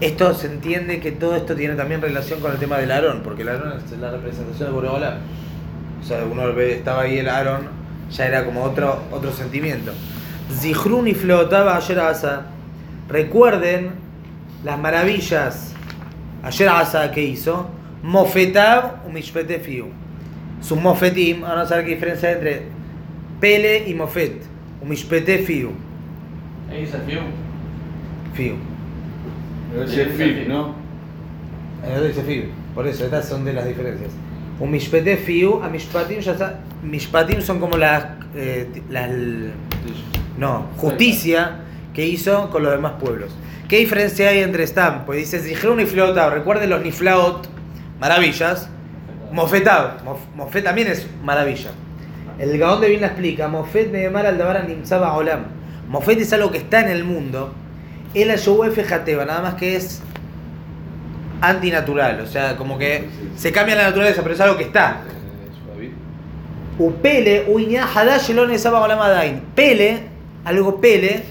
Esto 0.00 0.34
se 0.34 0.48
entiende 0.48 0.98
que 1.00 1.12
todo 1.12 1.36
esto 1.36 1.54
tiene 1.54 1.74
también 1.74 2.02
relación 2.02 2.40
con 2.40 2.50
el 2.50 2.58
tema 2.58 2.78
del 2.78 2.90
Aarón, 2.90 3.20
porque 3.22 3.42
el 3.42 3.50
Aarón 3.50 3.78
es 3.78 3.98
la 3.98 4.10
representación 4.10 4.70
de 4.70 4.74
Boreolam. 4.74 5.18
O 6.02 6.04
sea, 6.04 6.24
uno 6.24 6.48
estaba 6.58 7.02
ahí 7.02 7.18
el 7.18 7.28
Aarón, 7.28 7.68
ya 8.10 8.26
era 8.26 8.44
como 8.44 8.64
otro, 8.64 9.00
otro 9.12 9.30
sentimiento. 9.32 9.92
Zihrun 10.50 11.06
y 11.06 11.14
flotaba 11.14 11.76
ayer. 11.76 12.00
Recuerden 13.08 14.01
las 14.64 14.78
maravillas 14.78 15.72
ayer 16.42 16.68
asa 16.68 17.10
que 17.10 17.22
hizo. 17.22 17.68
Mofetab 18.02 19.06
u 19.06 19.12
mishpete 19.12 19.60
fiu. 19.60 19.86
Sus 20.60 20.78
mofetim, 20.78 21.44
ahora 21.44 21.56
vamos 21.56 21.72
a 21.72 21.76
ver 21.76 21.84
qué 21.84 21.90
diferencia 21.92 22.28
hay 22.28 22.34
entre 22.34 22.62
pele 23.40 23.88
y 23.88 23.94
mofet. 23.94 24.42
U 24.80 24.86
mishpete 24.86 25.38
fiu. 25.38 25.70
Ahí 26.70 26.80
dice 26.80 26.98
fiu. 27.06 27.20
Fiu. 28.34 28.54
Debe 29.72 29.88
ser 29.88 30.08
FIF, 30.10 30.48
¿no? 30.48 30.74
En 31.86 31.92
el 31.92 32.08
dice 32.08 32.22
fiu. 32.22 32.44
Por 32.74 32.86
eso, 32.86 33.04
estas 33.04 33.28
son 33.28 33.44
de 33.44 33.52
las 33.52 33.66
diferencias. 33.66 34.10
Un 34.58 34.70
mishpete 34.70 35.16
fiu 35.16 35.62
a 35.62 35.68
mishpatim 35.68 36.20
ya 36.20 36.32
está. 36.32 36.60
Mishpatim 36.82 37.40
son 37.40 37.60
como 37.60 37.76
las. 37.76 38.04
eh, 38.34 38.68
las 38.90 39.10
no, 40.38 40.66
justicia 40.76 41.58
que 41.94 42.06
hizo 42.06 42.50
con 42.50 42.62
los 42.62 42.72
demás 42.72 42.94
pueblos. 43.00 43.30
¿Qué 43.72 43.78
diferencia 43.78 44.28
hay 44.28 44.40
entre 44.40 44.66
Stam? 44.66 45.06
Pues 45.06 45.20
dice 45.20 45.38
Zihrun 45.38 45.80
y 45.80 45.86
Flaotab. 45.86 46.34
Recuerden 46.34 46.68
los 46.68 46.82
Niflaot, 46.82 47.48
maravillas. 47.98 48.68
Mofetab. 49.32 50.04
Mof- 50.04 50.28
Mofet 50.36 50.62
también 50.62 50.88
es 50.88 51.06
maravilla. 51.24 51.70
El 52.38 52.58
Gaón 52.58 52.82
de 52.82 52.90
Vilna 52.90 53.06
explica: 53.06 53.48
Mofet 53.48 53.90
Neemar 53.90 54.26
al 54.26 54.36
Dabar 54.36 54.62
Nimzaba 54.68 55.14
Olam. 55.16 55.44
Mofet 55.88 56.20
es 56.20 56.30
algo 56.34 56.50
que 56.50 56.58
está 56.58 56.80
en 56.80 56.88
el 56.88 57.04
mundo. 57.04 57.54
El 58.12 58.30
Ayowef 58.30 58.78
Jateba, 58.86 59.24
nada 59.24 59.40
más 59.40 59.54
que 59.54 59.74
es 59.76 60.02
antinatural. 61.40 62.20
O 62.20 62.26
sea, 62.26 62.56
como 62.58 62.76
que 62.76 63.08
se 63.36 63.52
cambia 63.52 63.74
la 63.74 63.84
naturaleza, 63.84 64.20
pero 64.20 64.34
es 64.34 64.40
algo 64.42 64.58
que 64.58 64.64
está. 64.64 65.00
Upele, 66.78 67.46
adain. 69.00 69.40
Pele, 69.54 70.00
algo 70.44 70.78
pele, 70.78 71.22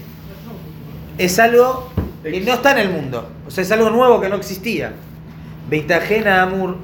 es 1.18 1.38
algo 1.38 1.91
que 2.22 2.40
no 2.40 2.52
está 2.52 2.72
en 2.72 2.78
el 2.78 2.90
mundo. 2.90 3.28
O 3.46 3.50
sea, 3.50 3.62
es 3.62 3.72
algo 3.72 3.90
nuevo 3.90 4.20
que 4.20 4.28
no 4.28 4.36
existía. 4.36 4.92
Beitajena 5.68 6.42
amur. 6.42 6.76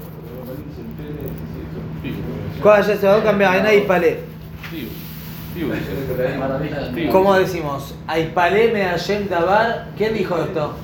¿Cómo 7.13 7.35
decimos? 7.35 7.95
Aipaleme 8.07 8.85
Hashem 8.85 9.29
Dabar. 9.29 9.89
¿Quién 9.97 10.15
dijo 10.15 10.43
esto? 10.43 10.75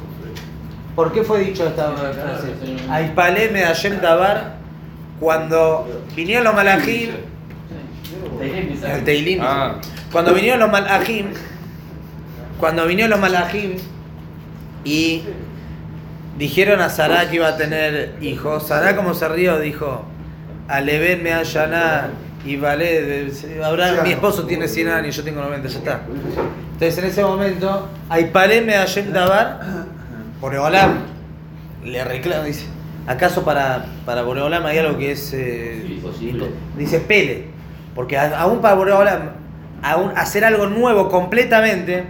¿Por 0.94 1.12
qué 1.12 1.24
fue 1.24 1.40
dicho 1.40 1.66
esta 1.66 1.92
frase? 1.92 2.54
Aipaleme 2.88 3.62
Hashem 3.62 4.00
Dabar. 4.00 4.56
Cuando 5.18 5.86
vinieron 6.14 6.44
los 6.44 6.54
malajim, 6.54 7.10
el 8.40 9.04
Teilim. 9.04 9.40
Ah. 9.42 9.80
Cuando 10.12 10.34
vinieron 10.34 10.60
los 10.60 10.70
malajim, 10.70 11.26
cuando 12.58 12.86
vinieron 12.86 13.10
los 13.10 13.20
malajim 13.20 13.76
y 14.84 15.22
dijeron 16.38 16.80
a 16.80 16.88
Sarah 16.88 17.28
que 17.28 17.36
iba 17.36 17.48
a 17.48 17.56
tener 17.56 18.16
hijos, 18.20 18.66
Sarah 18.66 18.96
como 18.96 19.14
se 19.14 19.28
rió 19.28 19.58
dijo, 19.58 20.04
Aleven 20.68 21.22
me 21.22 21.32
allaná 21.32 22.08
y 22.44 22.56
vale, 22.56 23.28
ahora 23.62 24.02
mi 24.02 24.10
esposo 24.12 24.44
tiene 24.44 24.68
100 24.68 24.88
años, 24.88 25.16
yo 25.16 25.22
tengo 25.24 25.40
90, 25.40 25.68
ya 25.68 25.78
está. 25.78 26.00
Entonces 26.72 26.98
en 26.98 27.04
ese 27.04 27.22
momento, 27.22 27.88
Aipaleme 28.08 28.72
Hashem 28.74 29.12
Dabar, 29.12 29.60
Boreolam 30.40 30.98
le 31.84 32.04
reclama, 32.04 32.44
dice, 32.44 32.66
¿acaso 33.06 33.44
para, 33.44 33.86
para 34.04 34.22
Boreolam 34.22 34.64
hay 34.66 34.78
algo 34.78 34.98
que 34.98 35.12
es... 35.12 35.32
eh, 35.34 35.86
Imposible. 35.88 36.46
Dice 36.76 37.00
Pele, 37.00 37.44
porque 37.94 38.18
a- 38.18 38.38
aún 38.40 38.60
para 38.60 38.74
Boreolam, 38.74 39.30
aún 39.82 40.12
hacer 40.16 40.44
algo 40.44 40.66
nuevo 40.66 41.08
completamente, 41.08 42.04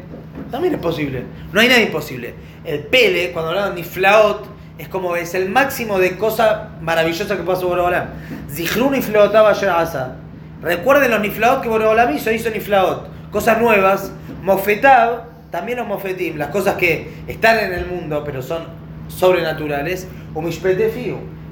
también 0.50 0.74
es 0.74 0.80
posible. 0.80 1.24
No 1.52 1.60
hay 1.60 1.68
nada 1.68 1.80
imposible. 1.80 2.34
El 2.64 2.80
Pele, 2.80 3.30
cuando 3.32 3.50
hablaban 3.50 3.74
de 3.74 3.82
Niflaot, 3.82 4.46
es 4.78 4.88
como 4.88 5.16
es 5.16 5.34
el 5.34 5.50
máximo 5.50 5.98
de 5.98 6.16
cosa 6.16 6.70
maravillosa 6.80 7.36
que 7.36 7.42
puede 7.42 7.58
hacer 7.58 7.68
Boreolam. 7.68 8.08
Zichru 8.50 8.90
Niflaotaba 8.90 9.50
asa. 9.50 10.16
Recuerden 10.62 11.10
los 11.10 11.20
Niflaot 11.20 11.62
que 11.62 11.68
Boreolam 11.68 12.14
hizo, 12.14 12.32
hizo 12.32 12.50
Niflaot. 12.50 13.30
Cosas 13.30 13.60
nuevas. 13.60 14.10
Mofetab, 14.42 15.50
también 15.50 15.78
los 15.78 15.86
Mofetim, 15.86 16.36
las 16.36 16.48
cosas 16.48 16.74
que 16.76 17.12
están 17.26 17.58
en 17.58 17.72
el 17.72 17.86
mundo, 17.86 18.22
pero 18.24 18.42
son 18.42 18.64
sobrenaturales. 19.08 20.08
O. 20.34 20.42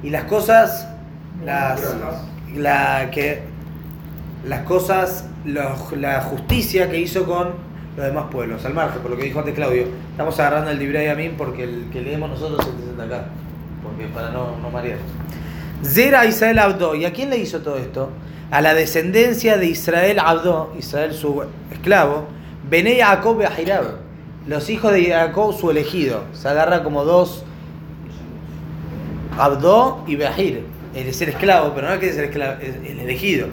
Y 0.03 0.09
las 0.09 0.23
cosas, 0.25 0.87
las, 1.45 1.95
la 2.55 3.09
que 3.11 3.41
las 4.45 4.61
cosas, 4.63 5.25
la 5.45 6.21
justicia 6.21 6.89
que 6.89 6.99
hizo 6.99 7.23
con 7.25 7.72
los 7.95 8.05
demás 8.05 8.25
pueblos, 8.31 8.65
al 8.65 8.73
margen, 8.73 9.01
por 9.01 9.11
lo 9.11 9.17
que 9.17 9.25
dijo 9.25 9.39
antes 9.39 9.53
Claudio. 9.53 9.85
Estamos 10.11 10.39
agarrando 10.39 10.71
el 10.71 10.79
Librei 10.79 11.07
Amin 11.07 11.35
porque 11.37 11.63
el 11.63 11.89
que 11.91 12.01
leemos 12.01 12.29
nosotros 12.29 12.65
se 12.65 12.71
presenta 12.71 13.03
acá, 13.03 13.25
porque 13.83 14.05
para 14.07 14.31
no, 14.31 14.57
no 14.57 14.69
marear. 14.69 14.97
Zera 15.83 16.25
Israel 16.25 16.59
Abdo, 16.59 16.95
¿y 16.95 17.05
a 17.05 17.13
quién 17.13 17.29
le 17.29 17.37
hizo 17.37 17.61
todo 17.61 17.77
esto? 17.77 18.09
A 18.51 18.61
la 18.61 18.73
descendencia 18.73 19.57
de 19.57 19.67
Israel 19.67 20.19
Abdo, 20.19 20.73
Israel 20.77 21.13
su 21.13 21.43
esclavo, 21.71 22.27
Bene 22.69 22.97
Jacob 22.99 23.41
y 23.41 23.45
Ahirab, 23.45 23.97
los 24.47 24.69
hijos 24.69 24.91
de 24.93 25.11
Jacob 25.11 25.53
su 25.57 25.69
elegido. 25.69 26.23
Se 26.33 26.47
agarra 26.47 26.83
como 26.83 27.03
dos 27.03 27.43
Abdo 29.37 30.03
y 30.07 30.15
Behir. 30.15 30.65
El 30.95 31.11
ser 31.13 31.29
esclavo, 31.29 31.73
pero 31.73 31.87
no 31.87 31.93
es 31.93 31.99
que 31.99 32.09
es 32.09 32.17
el, 32.17 32.25
esclavo, 32.25 32.61
es 32.61 32.75
el 32.75 32.99
elegido. 32.99 33.47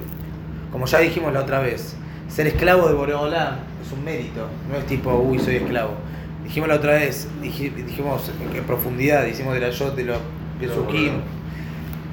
Como 0.71 0.87
ya 0.87 0.99
dijimos 0.99 1.33
la 1.33 1.41
otra 1.41 1.61
vez, 1.61 1.97
ser 2.31 2.47
esclavo 2.47 2.89
de 2.89 2.95
Boreolam 2.95 3.57
es 3.85 3.93
un 3.93 4.05
mérito, 4.05 4.47
no 4.71 4.77
es 4.79 4.87
tipo, 4.87 5.13
uy, 5.15 5.39
soy 5.39 5.57
esclavo. 5.57 5.93
Dijimos 6.45 6.69
la 6.69 6.77
otra 6.77 6.93
vez, 6.93 7.29
dij- 7.43 7.75
dijimos 7.75 8.31
en 8.55 8.65
profundidad, 8.65 9.27
hicimos 9.27 9.55
de 9.55 9.61
la 9.61 9.71
Yot, 9.71 9.95
de 9.97 10.05
los 10.05 10.19
de 10.61 10.69
Sukim. 10.69 11.13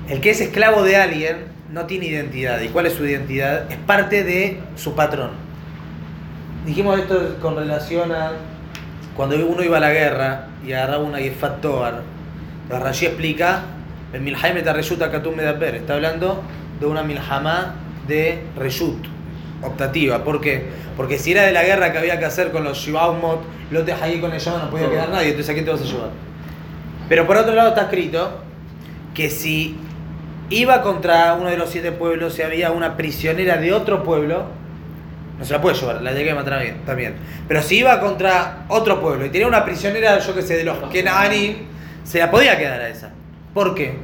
El 0.10 0.22
que 0.22 0.30
es 0.32 0.42
esclavo 0.42 0.84
de 0.84 0.96
alguien 0.98 1.38
no 1.72 1.86
tiene 1.86 2.06
identidad. 2.08 2.62
¿Y 2.62 2.70
cuál 2.70 2.86
es 2.86 2.94
su 2.94 3.06
identidad? 3.06 3.70
Es 3.72 3.78
parte 3.78 4.24
de 4.24 4.60
su 4.76 4.96
patrón. 4.96 5.32
Dijimos 6.66 7.00
esto 7.00 7.38
con 7.42 7.56
relación 7.56 8.12
a 8.12 8.32
cuando 9.16 9.36
uno 9.48 9.64
iba 9.64 9.78
a 9.78 9.80
la 9.80 9.92
guerra 9.92 10.48
y 10.66 10.74
agarraba 10.74 11.04
una 11.04 11.20
Yefat 11.20 11.62
Toar. 11.62 12.02
La 12.70 12.80
Rashi 12.80 13.06
explica, 13.06 13.64
el 14.14 14.22
Milhaim 14.22 14.58
Reshut 14.64 15.02
Akatum 15.02 15.36
Medaper. 15.36 15.76
Está 15.76 15.96
hablando 15.96 16.44
de 16.80 16.86
una 16.86 17.04
Milhamá 17.04 17.76
de 18.08 18.44
Reshut, 18.58 19.06
optativa. 19.64 20.24
¿Por 20.24 20.42
qué? 20.42 20.66
Porque 20.96 21.18
si 21.18 21.32
era 21.32 21.44
de 21.44 21.52
la 21.52 21.64
guerra 21.64 21.92
que 21.92 21.98
había 21.98 22.20
que 22.20 22.26
hacer 22.26 22.52
con 22.52 22.64
los 22.64 22.78
Shibaumot, 22.78 23.42
de 23.72 23.94
ahí 23.94 24.20
con 24.20 24.32
el 24.32 24.40
llama 24.40 24.64
no 24.66 24.70
podía 24.70 24.90
quedar 24.90 25.10
nadie, 25.10 25.30
entonces 25.30 25.50
¿a 25.50 25.54
quién 25.54 25.66
te 25.66 25.72
vas 25.72 25.82
a 25.82 25.86
llevar? 25.86 26.10
Pero 27.10 27.28
por 27.28 27.38
otro 27.38 27.54
lado 27.54 27.70
está 27.70 27.84
escrito 27.84 28.42
que 29.14 29.30
si 29.30 29.78
iba 30.50 30.82
contra 30.82 31.34
uno 31.34 31.50
de 31.50 31.58
los 31.58 31.70
siete 31.70 31.92
pueblos 31.92 32.38
y 32.40 32.42
había 32.42 32.72
una 32.72 32.98
prisionera 32.98 33.58
de 33.58 33.74
otro 33.74 34.04
pueblo, 34.04 34.46
no 35.38 35.46
se 35.46 35.54
la 35.54 35.62
puede 35.62 35.76
llevar, 35.76 36.02
la 36.02 36.14
llegué 36.14 36.32
a 36.32 36.36
matar 36.36 36.54
también, 36.54 36.86
también. 36.86 37.16
Pero 37.48 37.62
si 37.62 37.78
iba 37.78 38.00
contra 38.00 38.66
otro 38.70 39.00
pueblo 39.02 39.26
y 39.26 39.30
tenía 39.30 39.48
una 39.48 39.64
prisionera, 39.66 40.20
yo 40.20 40.34
que 40.34 40.42
sé, 40.42 40.56
de 40.56 40.64
los 40.64 40.78
Kenani, 40.90 41.58
se 42.04 42.20
la 42.20 42.32
podía 42.32 42.58
quedar 42.58 42.82
a 42.82 42.90
esa. 42.90 43.12
¿Por 43.54 43.76
qué? 43.76 43.96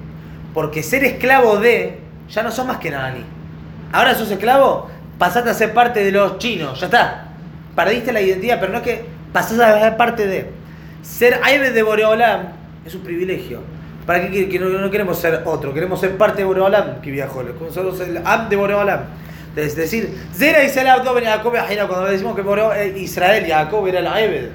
Porque 0.53 0.83
ser 0.83 1.03
esclavo 1.03 1.57
de, 1.57 1.99
ya 2.29 2.43
no 2.43 2.51
son 2.51 2.67
más 2.67 2.77
Kenani. 2.77 3.23
Ahora 3.91 4.15
sos 4.15 4.29
esclavo, 4.29 4.89
pasaste 5.23 5.49
a 5.51 5.53
ser 5.53 5.73
parte 5.73 6.03
de 6.03 6.11
los 6.11 6.37
chinos, 6.37 6.77
ya 6.81 6.87
está. 6.87 7.27
Perdiste 7.73 8.11
la 8.11 8.19
identidad, 8.19 8.59
pero 8.59 8.73
no 8.73 8.79
es 8.79 8.83
que 8.83 9.05
pasás 9.31 9.57
a 9.57 9.79
ser 9.79 9.95
parte 9.95 10.27
de. 10.27 10.47
Ser 11.01 11.39
Aibed 11.41 11.73
de 11.73 11.81
Boreolam 11.81 12.41
es 12.85 12.93
un 12.93 13.03
privilegio. 13.03 13.61
¿Para 14.05 14.29
qué 14.29 14.49
que- 14.49 14.59
no, 14.59 14.67
no 14.67 14.91
queremos 14.91 15.17
ser 15.17 15.43
otro? 15.45 15.73
Queremos 15.73 16.01
ser 16.01 16.17
parte 16.17 16.39
de 16.39 16.43
Boreolam, 16.43 16.99
que 17.01 17.09
viajó. 17.09 17.41
Nosotros 17.41 18.01
el 18.01 18.17
Am 18.25 18.49
de 18.49 18.57
Boreolam. 18.57 18.99
Es 19.55 19.77
decir, 19.77 20.13
Zera 20.35 20.61
Israel 20.61 20.87
Jacob 21.25 21.53
cuando 21.87 22.05
decimos 22.09 22.35
que 22.35 22.41
Boreo- 22.41 22.73
eh, 22.75 22.93
Israel 22.97 23.45
Jacob 23.47 23.87
era 23.87 23.99
el 23.99 24.07
Aibed, 24.07 24.49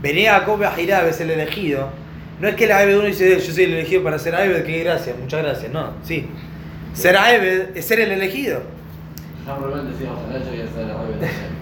venía 0.00 0.38
Jacob 0.38 0.62
Ahira, 0.64 1.06
es 1.06 1.20
el 1.20 1.32
elegido. 1.32 1.90
No 2.40 2.48
es 2.48 2.54
que 2.54 2.64
el 2.64 2.72
Aibed 2.72 2.96
uno 2.96 3.06
dice, 3.08 3.28
yo 3.38 3.52
soy 3.52 3.64
el 3.64 3.74
elegido 3.74 4.02
para 4.02 4.18
ser 4.18 4.34
Aibed, 4.34 4.64
qué 4.64 4.82
gracias, 4.84 5.18
muchas 5.18 5.42
gracias. 5.42 5.70
No, 5.70 5.90
sí. 6.02 6.26
Ser 6.94 7.14
Aibed 7.18 7.76
es 7.76 7.84
ser 7.84 8.00
el 8.00 8.10
elegido. 8.12 8.62
Probablemente 9.44 10.04
esa 10.04 10.80
era 10.80 10.94
la 10.94 11.02
revelación. 11.02 11.52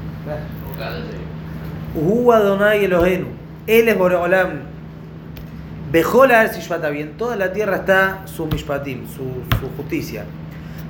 O 0.73 0.79
cada 0.79 0.99
hecho. 0.99 1.07
Uhu 1.95 2.33
Adonai 2.33 2.85
Elohenu. 2.85 3.27
Él 3.66 3.88
es 3.88 3.99
Boreolam. 3.99 4.61
Bejola 5.90 6.49
Sishpata 6.49 6.90
bien. 6.90 7.12
Toda 7.18 7.37
la 7.37 7.53
tierra 7.53 7.77
está 7.77 8.23
su 8.27 8.47
Mishpatim, 8.47 9.07
su, 9.07 9.25
su 9.61 9.68
justicia. 9.77 10.25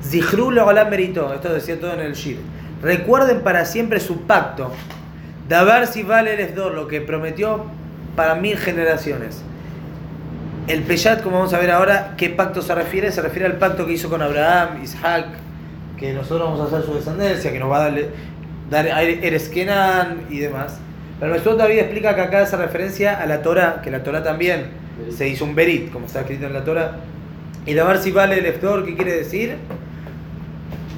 Zihru 0.03 0.51
Leolam 0.51 0.91
meritó. 0.91 1.33
Esto 1.33 1.53
decía 1.53 1.81
todo 1.81 1.95
en 1.95 2.01
el 2.01 2.15
Shir. 2.15 2.39
Recuerden 2.83 3.41
para 3.41 3.65
siempre 3.65 4.01
su 4.01 4.23
pacto. 4.23 4.73
Dabar 5.49 5.87
si 5.87 6.03
vale 6.03 6.35
el 6.35 6.41
Esdor, 6.41 6.75
lo 6.75 6.89
que 6.89 7.01
prometió 7.01 7.67
para 8.17 8.35
mil 8.35 8.57
generaciones. 8.57 9.43
El 10.69 10.83
Peyat, 10.83 11.23
como 11.23 11.39
vamos 11.39 11.53
a 11.55 11.59
ver 11.59 11.71
ahora, 11.71 12.15
¿qué 12.17 12.31
pacto 12.31 12.63
se 12.63 12.75
refiere? 12.75 13.11
Se 13.11 13.21
refiere 13.21 13.47
al 13.47 13.59
pacto 13.59 13.87
que 13.87 13.93
hizo 13.93 14.09
con 14.09 14.23
Abraham, 14.23 14.83
Isaac, 14.83 15.27
que 16.03 16.13
nosotros 16.13 16.51
vamos 16.51 16.61
a 16.61 16.65
hacer 16.65 16.85
su 16.85 16.95
descendencia, 16.95 17.53
que 17.53 17.61
nos 17.61 17.71
va 17.71 17.77
a 17.77 17.85
darle, 17.85 18.09
dar 18.69 18.87
Eres 18.87 19.49
Kenan 19.49 20.27
y 20.31 20.41
demás. 20.41 20.79
Pero 21.21 21.37
el 21.37 21.57
David 21.57 21.79
explica 21.79 22.17
que 22.17 22.21
acá 22.23 22.41
hace 22.43 22.57
referencia 22.57 23.23
a 23.23 23.27
la 23.27 23.41
Torah, 23.41 23.81
que 23.83 23.91
la 23.93 24.03
Torah 24.03 24.25
también 24.25 24.67
se 25.17 25.29
hizo 25.29 25.45
un 25.45 25.55
berit, 25.55 25.93
como 25.93 26.07
está 26.07 26.23
escrito 26.23 26.47
en 26.47 26.55
la 26.55 26.65
Torah. 26.65 26.97
Y 27.67 27.75
de 27.75 27.85
ver 27.85 27.99
si 27.99 28.11
vale 28.11 28.37
el 28.37 28.47
Eftor, 28.47 28.85
¿qué 28.85 28.97
quiere 28.97 29.13
decir? 29.13 29.59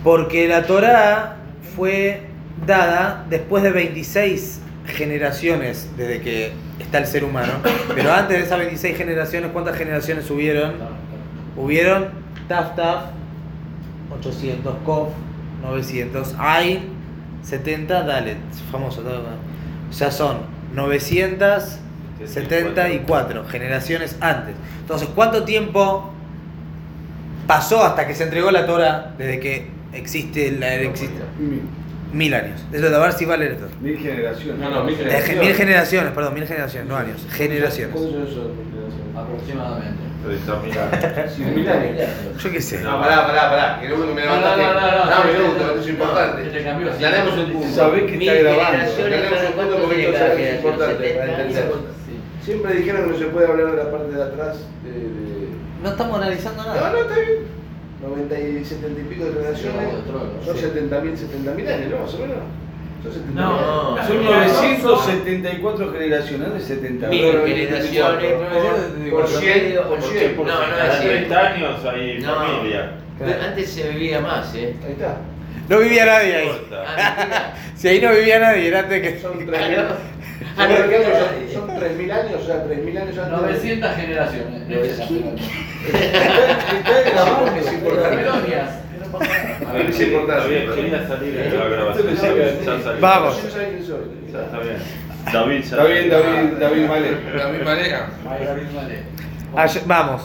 Porque 0.02 0.48
la 0.48 0.62
Torah 0.62 1.36
fue 1.76 2.22
dada 2.66 3.26
después 3.28 3.62
de 3.62 3.72
26 3.72 4.60
generaciones 4.86 5.90
desde 5.98 6.22
que 6.22 6.52
está 6.80 6.96
el 6.96 7.06
ser 7.06 7.24
humano. 7.24 7.52
Pero 7.94 8.10
antes 8.10 8.38
de 8.38 8.44
esas 8.44 8.58
26 8.58 8.96
generaciones, 8.96 9.50
¿cuántas 9.52 9.76
generaciones 9.76 10.30
hubieron? 10.30 10.72
Hubieron 11.58 12.08
Taf 12.48 12.74
Taf, 12.74 13.02
800, 14.18 14.74
Kof, 14.84 15.08
900, 15.62 16.34
Ain, 16.38 16.80
70, 17.42 18.02
Dalet, 18.04 18.38
famoso. 18.70 19.02
todo, 19.02 19.18
¿no? 19.18 19.28
O 19.90 19.92
sea, 19.92 20.10
son 20.10 20.38
974 20.74 23.44
generaciones 23.46 24.16
antes. 24.20 24.54
Entonces, 24.80 25.08
¿cuánto 25.14 25.44
tiempo 25.44 26.10
pasó 27.46 27.84
hasta 27.84 28.06
que 28.06 28.14
se 28.14 28.24
entregó 28.24 28.50
la 28.50 28.64
Torah 28.66 29.14
desde 29.18 29.38
que 29.40 29.68
existe 29.92 30.52
la 30.52 30.74
existe? 30.74 31.20
Mil, 32.14 32.32
años. 32.34 32.60
Eso 32.72 32.90
de 32.90 32.98
ver 32.98 33.12
si 33.12 33.24
vale 33.24 33.46
esto. 33.52 33.66
mil 33.80 33.98
generaciones. 33.98 34.60
No, 34.60 34.70
no, 34.70 34.84
mil 34.84 34.96
De 34.96 35.20
ge- 35.20 35.36
Mil 35.36 35.54
generaciones, 35.54 36.12
perdón, 36.12 36.34
mil 36.34 36.46
generaciones, 36.46 36.88
no 36.88 36.96
años, 36.96 37.26
generaciones. 37.32 37.94
¿Cuántos 37.96 38.14
años 38.20 38.30
son 38.34 38.56
mil 38.56 38.64
generaciones? 38.70 39.16
Aproximadamente. 39.16 40.04
30.000 40.24 41.28
Cien 41.28 41.54
mil 41.54 41.68
años. 41.68 42.08
Yo 42.42 42.50
qué 42.50 42.60
sé. 42.62 42.80
No, 42.80 42.98
pará, 42.98 43.26
pará, 43.26 43.50
pará. 43.50 43.78
Que 43.80 43.88
no 43.90 43.96
me 43.98 44.06
No, 44.06 44.14
no, 44.14 44.16
levantaste. 44.16 44.62
no, 44.62 44.72
no, 44.72 45.04
no, 45.04 45.20
un 45.20 45.26
minuto, 45.32 45.58
sí, 45.58 45.64
esto 45.68 45.80
es 45.80 45.88
importante. 45.88 46.40
Aclaremos 46.94 47.38
un 47.38 47.52
punto. 47.52 47.74
Sabés 47.74 48.02
que 48.04 48.14
está 48.18 48.34
grabando. 48.34 48.64
generaciones, 48.70 49.18
Aclaremos 49.18 49.50
un 49.50 49.52
punto 49.52 49.76
¿cuánto 49.76 49.76
porque 49.82 50.08
esto 50.08 50.24
es 50.24 50.54
importante 50.56 51.08
para 51.10 51.26
70, 51.26 51.42
entender. 51.42 51.64
Sí. 52.06 52.44
Siempre 52.44 52.74
dijeron 52.74 53.04
que 53.04 53.10
no 53.12 53.18
se 53.18 53.24
puede 53.26 53.46
hablar 53.48 53.70
de 53.70 53.76
la 53.84 53.90
parte 53.90 54.12
de 54.16 54.22
atrás 54.22 54.56
No 55.82 55.88
estamos 55.90 56.16
analizando 56.22 56.62
No, 56.64 56.74
nada. 56.74 56.90
no, 56.90 56.98
está 57.02 57.14
bien. 57.16 57.53
90 58.08 58.40
y 58.40 58.64
70 58.64 59.00
y 59.00 59.04
pico 59.04 59.24
de 59.24 59.32
generaciones. 59.32 59.88
Son 60.44 60.54
sí. 60.56 60.60
70 60.62 61.00
mil, 61.00 61.16
70 61.16 61.50
mil 61.52 61.68
años, 61.68 61.90
¿no? 61.90 61.98
Más 62.00 62.14
o 62.14 62.18
menos. 62.18 62.36
No, 63.34 63.98
Son 64.06 64.24
no, 64.24 64.30
974 64.30 65.92
generaciones, 65.92 66.48
no 66.48 66.54
de 66.54 66.60
70. 66.60 67.08
Mil 67.08 67.32
generaciones. 67.46 68.32
Por 69.10 69.28
cien, 69.28 69.74
por 69.88 69.98
No, 69.98 70.06
cien. 70.06 70.36
no 70.36 70.44
Cada 70.46 70.94
es 70.94 71.00
30 71.00 71.00
cierto. 71.00 71.38
años 71.38 71.84
hay 71.84 72.18
No. 72.20 72.34
familia. 72.34 72.92
Antes 73.46 73.70
se 73.70 73.88
vivía 73.90 74.20
más, 74.20 74.54
¿eh? 74.54 74.74
Ahí 74.84 74.92
está. 74.92 75.18
No 75.68 75.78
vivía 75.80 76.04
nadie 76.06 76.36
ahí. 76.36 76.50
Ah. 76.72 77.52
Si 77.76 77.88
ahí 77.88 78.00
no 78.00 78.10
vivía 78.12 78.38
nadie, 78.38 78.68
era 78.68 78.78
antes 78.80 79.02
que. 79.02 79.20
Son 79.20 79.38
Ah, 80.56 80.66
3.000 80.66 80.68
no. 80.68 80.74
¿Son 80.74 80.82
de 80.82 80.88
qué 80.88 80.96
año 80.96 81.08
son? 81.18 81.68
Son 81.68 81.68
3.000 81.80 82.12
años, 82.12 82.40
o 82.42 82.46
sea, 82.46 82.64
3.000 82.64 82.98
años 82.98 83.18
antes. 83.18 83.40
900 83.40 83.96
generaciones. 83.96 84.68
No, 84.68 84.76
es- 84.76 84.98
Está. 84.98 85.40
Babilonias. 88.02 88.70
A 89.14 89.72
quería 90.74 91.06
salir 91.06 91.34
la 91.54 91.64
grabación. 91.68 93.00
Vamos. 93.00 93.44
Está 93.44 94.58
bien. 94.58 94.78
David, 95.32 95.60
ya 95.62 95.62
Está 95.62 95.84
bien, 95.86 96.10
David, 96.10 96.52
David 96.60 96.86
manera. 97.64 98.08
Ayer- 99.56 99.82
vamos. 99.86 100.22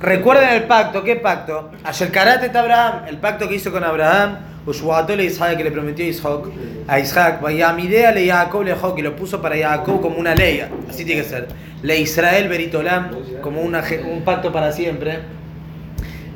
Recuerden 0.00 0.48
el 0.48 0.62
pacto, 0.62 1.04
¿qué 1.04 1.16
pacto? 1.16 1.72
Ayer 1.84 2.10
karate 2.10 2.56
Abraham, 2.56 3.02
el 3.06 3.18
pacto 3.18 3.46
que 3.46 3.56
hizo 3.56 3.70
con 3.70 3.84
Abraham, 3.84 4.38
Ushuato 4.64 5.14
le 5.14 5.24
Isaac 5.24 5.58
que 5.58 5.64
le 5.64 5.70
prometió 5.70 6.02
a 6.02 6.08
Isaac, 6.08 6.44
a 6.88 6.98
Isaac, 6.98 7.42
Vayamidea 7.42 8.10
le 8.10 8.26
Jacob 8.26 8.62
le 8.64 8.74
que 8.96 9.02
lo 9.02 9.14
puso 9.14 9.42
para 9.42 9.58
Jacob 9.58 10.00
como 10.00 10.16
una 10.16 10.34
ley, 10.34 10.66
así 10.88 11.04
tiene 11.04 11.20
que 11.20 11.28
ser. 11.28 11.48
Le 11.82 12.00
Israel 12.00 12.48
Beritolam, 12.48 13.10
como 13.42 13.60
un 13.60 14.22
pacto 14.24 14.50
para 14.50 14.72
siempre. 14.72 15.18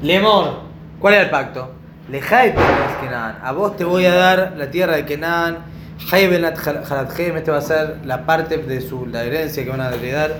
Lemor, 0.03 0.61
¿cuál 1.00 1.14
era 1.14 1.22
el 1.22 1.31
pacto? 1.31 1.72
Tierras 2.11 2.96
Kenan, 3.00 3.38
a 3.42 3.53
vos 3.53 3.79
te 3.79 3.85
voy 3.85 4.05
a 4.05 4.14
dar 4.14 4.55
la 4.59 4.70
tierra 4.70 4.96
de 4.96 5.07
Kenan, 5.07 5.64
Heibenat 6.12 6.59
Harathem, 6.59 7.38
este 7.38 7.50
va 7.50 7.59
a 7.59 7.62
ser 7.62 8.00
la 8.05 8.27
parte 8.27 8.59
de 8.59 8.83
su, 8.83 9.07
la 9.07 9.24
herencia 9.24 9.64
que 9.64 9.70
van 9.70 9.81
a 9.81 9.88
heredar. 9.88 10.33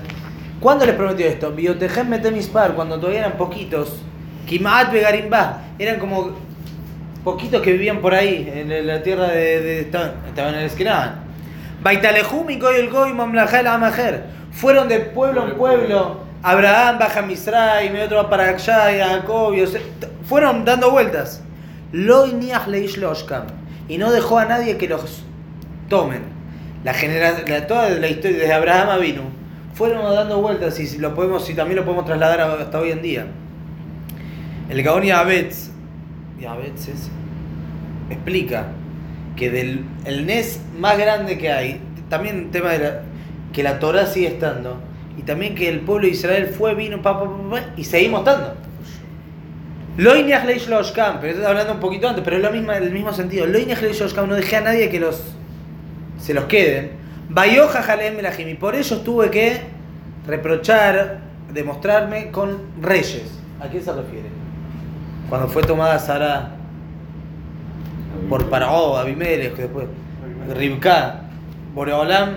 ¿Cuándo 0.59 0.85
les 0.85 0.95
prometió 0.95 1.25
esto? 1.27 1.51
Biotejem 1.51 2.07
Metemispar, 2.09 2.73
cuando 2.73 2.97
todavía 2.99 3.19
eran 3.19 3.33
poquitos. 3.33 4.01
Kimaat 4.47 4.91
Begarimba, 4.91 5.61
eran 5.79 5.99
como 5.99 6.31
poquitos 7.23 7.61
que 7.61 7.71
vivían 7.73 7.99
por 7.99 8.13
ahí, 8.13 8.51
en 8.53 8.87
la 8.87 9.01
tierra 9.03 9.27
de. 9.27 9.61
de- 9.61 9.79
estaban, 9.81 10.13
en 10.37 10.55
el 10.55 10.65
Esquinán. 10.65 11.23
Baitalejum 11.81 12.49
y 12.49 12.59
Goy 12.59 12.75
el 12.77 12.89
Goy 12.89 13.13
Mamlajá 13.13 13.59
el 13.59 13.67
Amajer. 13.67 14.23
Fueron 14.51 14.87
de 14.87 14.99
pueblo 14.99 15.45
en 15.47 15.55
pueblo. 15.55 16.23
Abraham 16.41 16.99
baja 16.99 17.21
Misraim, 17.23 17.95
y 17.95 17.99
otro 17.99 18.17
va 18.17 18.29
para 18.29 18.49
allá, 18.49 18.87
Jacob, 18.97 19.53
Yosef. 19.55 19.81
Fueron 20.27 20.63
dando 20.63 20.91
vueltas. 20.91 21.41
Lo 21.91 22.27
niach 22.27 22.67
leish 22.67 22.97
loshkam. 22.97 23.45
Y 23.87 23.97
no 23.97 24.11
dejó 24.11 24.39
a 24.39 24.45
nadie 24.45 24.77
que 24.77 24.87
los 24.87 25.23
tomen. 25.89 26.21
La 26.83 26.93
genera, 26.93 27.33
la- 27.47 27.67
toda 27.67 27.89
la 27.89 28.07
historia 28.07 28.37
desde 28.37 28.53
Abraham 28.53 28.89
a 28.89 28.97
Vinu 28.97 29.23
fueron 29.75 30.03
dando 30.15 30.41
vueltas 30.41 30.79
y 30.79 30.87
si 30.87 30.97
lo 30.97 31.13
podemos, 31.13 31.45
si 31.45 31.53
también 31.53 31.77
lo 31.77 31.85
podemos 31.85 32.05
trasladar 32.05 32.41
hasta 32.41 32.79
hoy 32.79 32.91
en 32.91 33.01
día. 33.03 33.27
El 34.69 34.81
Gaón 34.81 35.03
Yabetz, 35.03 35.69
Yabetz 36.39 36.87
es- 36.87 37.09
explica 38.09 38.67
que 39.35 39.51
del 39.51 39.83
el 40.05 40.25
Nes 40.25 40.59
más 40.79 40.97
grande 40.97 41.37
que 41.37 41.51
hay, 41.51 41.79
también 42.09 42.37
el 42.45 42.51
tema 42.51 42.71
de 42.71 42.79
la, 42.79 43.01
que 43.53 43.61
la 43.63 43.79
Torah 43.79 44.07
sigue 44.07 44.27
estando, 44.27 44.77
y 45.17 45.21
también 45.21 45.55
que 45.55 45.69
el 45.69 45.81
pueblo 45.81 46.07
de 46.07 46.13
Israel 46.13 46.47
fue, 46.47 46.73
vino, 46.73 47.01
pa, 47.01 47.19
pa, 47.21 47.29
y 47.77 47.83
seguimos 47.83 48.21
estando. 48.21 48.55
Loineach 49.97 50.45
leish 50.45 50.67
loshkam, 50.67 51.19
pero 51.21 51.33
estoy 51.33 51.45
hablando 51.45 51.73
un 51.73 51.79
poquito 51.79 52.09
antes, 52.09 52.23
pero 52.23 52.35
es 52.37 52.43
lo 52.43 52.51
mismo, 52.51 52.71
el 52.73 52.91
mismo 52.91 53.13
sentido. 53.13 53.45
Loineach 53.45 53.81
leish 53.81 53.99
loshkam, 54.01 54.27
no 54.27 54.35
dejé 54.35 54.57
a 54.57 54.61
nadie 54.61 54.89
que 54.89 54.99
los 54.99 55.21
se 56.19 56.33
los 56.33 56.45
queden. 56.45 56.91
Bayoja 57.29 57.81
Jalem 57.81 58.15
Melahim, 58.15 58.49
y 58.49 58.53
por 58.55 58.75
ello 58.75 58.97
tuve 59.01 59.29
que 59.29 59.61
reprochar, 60.27 61.19
demostrarme 61.51 62.31
con 62.31 62.59
reyes. 62.81 63.39
¿A 63.59 63.69
qué 63.69 63.81
se 63.81 63.91
refiere? 63.93 64.29
Cuando 65.29 65.47
fue 65.47 65.63
tomada 65.63 65.97
Sara 65.97 66.51
por 68.29 68.49
Paró, 68.49 68.97
Abimelech, 68.97 69.55
después 69.55 69.87
Ribka, 70.55 71.21
Boreolam, 71.73 72.29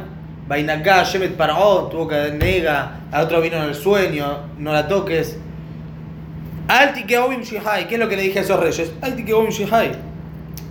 Bainaká, 0.46 1.04
Shemet 1.04 1.36
Paró, 1.36 1.88
tuvo 1.90 2.08
que 2.08 2.32
nega, 2.32 3.00
a 3.12 3.22
otro 3.22 3.40
vino 3.40 3.56
en 3.56 3.64
el 3.64 3.74
sueño, 3.74 4.38
no 4.58 4.72
la 4.72 4.88
toques. 4.88 5.38
Alti 6.68 7.04
que 7.04 7.18
Obim 7.18 7.42
Shihai, 7.42 7.88
¿qué 7.88 7.94
es 7.94 8.00
lo 8.00 8.08
que 8.08 8.16
le 8.16 8.22
dije 8.22 8.38
a 8.40 8.42
esos 8.42 8.60
reyes? 8.60 8.92
Alti 9.00 9.24
que 9.24 9.32
Shihai. 9.32 9.92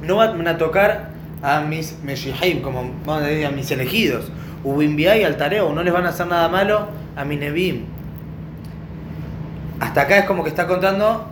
No 0.01 0.17
van 0.17 0.47
a 0.47 0.57
tocar 0.57 1.16
a 1.41 1.61
mis 1.61 1.97
Meshihim, 2.03 2.61
como 2.61 2.91
van 3.05 3.23
a 3.23 3.27
decir, 3.27 3.45
a 3.45 3.51
mis 3.51 3.69
elegidos. 3.71 4.31
Ubimbiai 4.63 5.23
al 5.23 5.37
Tareo, 5.37 5.73
no 5.73 5.83
les 5.83 5.93
van 5.93 6.05
a 6.05 6.09
hacer 6.09 6.27
nada 6.27 6.49
malo 6.49 6.87
a 7.15 7.23
mi 7.23 7.35
Nebim. 7.35 7.85
Hasta 9.79 10.01
acá 10.01 10.19
es 10.19 10.25
como 10.25 10.43
que 10.43 10.49
está 10.49 10.67
contando 10.67 11.27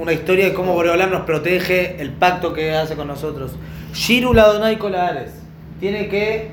una 0.00 0.12
historia 0.12 0.46
de 0.46 0.54
cómo 0.54 0.72
Boreolam 0.74 1.10
nos 1.10 1.22
protege, 1.22 2.00
el 2.00 2.12
pacto 2.12 2.52
que 2.52 2.74
hace 2.74 2.94
con 2.94 3.08
nosotros. 3.08 3.52
Shiru 3.92 4.32
Ladonai 4.32 4.78
Kolares. 4.78 5.32
Tiene 5.80 6.08
que 6.08 6.50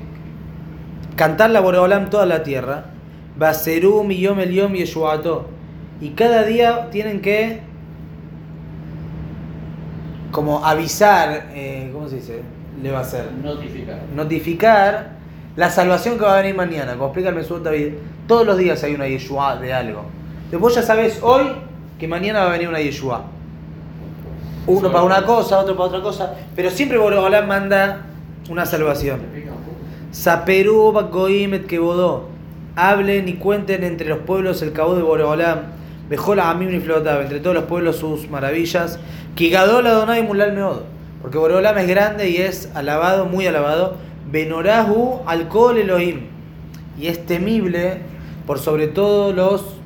cantar 1.16 1.50
la 1.50 1.60
Boreolam 1.60 2.10
toda 2.10 2.26
la 2.26 2.42
tierra. 2.42 2.86
Baserum 3.36 4.10
y 4.10 4.20
Yom 4.20 4.40
el. 4.40 4.52
Y 6.00 6.10
cada 6.10 6.42
día 6.44 6.90
tienen 6.90 7.20
que 7.20 7.60
como 10.32 10.64
avisar, 10.64 11.50
eh, 11.54 11.90
¿cómo 11.92 12.08
se 12.08 12.16
dice? 12.16 12.42
Le 12.80 12.90
va 12.90 12.98
a 12.98 13.02
hacer. 13.02 13.30
Notificar. 13.32 13.98
Notificar 14.14 15.10
la 15.56 15.70
salvación 15.70 16.18
que 16.18 16.24
va 16.24 16.38
a 16.38 16.40
venir 16.42 16.54
mañana. 16.54 16.92
Como 16.92 17.06
explica 17.06 17.28
el 17.28 17.34
Mesut 17.34 17.62
David, 17.62 17.94
todos 18.26 18.46
los 18.46 18.56
días 18.56 18.82
hay 18.84 18.94
una 18.94 19.06
Yeshua 19.06 19.56
de 19.56 19.72
algo. 19.72 20.04
Entonces 20.44 20.60
vos 20.60 20.74
ya 20.74 20.82
sabés 20.82 21.20
hoy 21.22 21.52
que 21.98 22.08
mañana 22.08 22.40
va 22.40 22.48
a 22.48 22.52
venir 22.52 22.68
una 22.68 22.80
Yeshua. 22.80 23.24
Uno 24.66 24.92
para 24.92 25.04
una 25.04 25.24
cosa, 25.24 25.58
otro 25.58 25.76
para 25.76 25.88
otra 25.88 26.02
cosa. 26.02 26.34
Pero 26.54 26.70
siempre 26.70 26.96
Boreolam 26.98 27.46
manda 27.46 28.06
una 28.48 28.64
salvación. 28.64 29.20
Saperú 30.12 30.92
Goim 31.10 31.54
et 31.54 31.66
Kebodó. 31.66 32.28
Hablen 32.76 33.28
y 33.28 33.34
cuenten 33.34 33.84
entre 33.84 34.08
los 34.08 34.20
pueblos 34.20 34.62
el 34.62 34.72
cabo 34.72 34.94
de 34.94 35.02
Boreolam. 35.02 35.58
Bejola 36.08 36.50
Amim 36.50 36.74
y 36.74 36.80
Flotab. 36.80 37.22
Entre 37.22 37.40
todos 37.40 37.56
los 37.56 37.64
pueblos 37.64 37.96
sus 37.96 38.30
maravillas. 38.30 38.98
Kigadol 39.34 39.86
Adonai 39.86 40.22
Mulal 40.22 40.52
Meod. 40.52 40.91
Porque 41.22 41.38
Boreolam 41.38 41.78
es 41.78 41.86
grande 41.86 42.28
y 42.28 42.36
es 42.38 42.68
alabado, 42.74 43.26
muy 43.26 43.46
alabado. 43.46 43.96
Benorahu 44.30 45.20
Alcohol 45.26 45.78
Elohim. 45.78 46.26
Y 46.98 47.06
es 47.06 47.24
temible 47.24 47.98
por 48.46 48.58
sobre 48.58 48.88
todo 48.88 49.32
los 49.32 49.76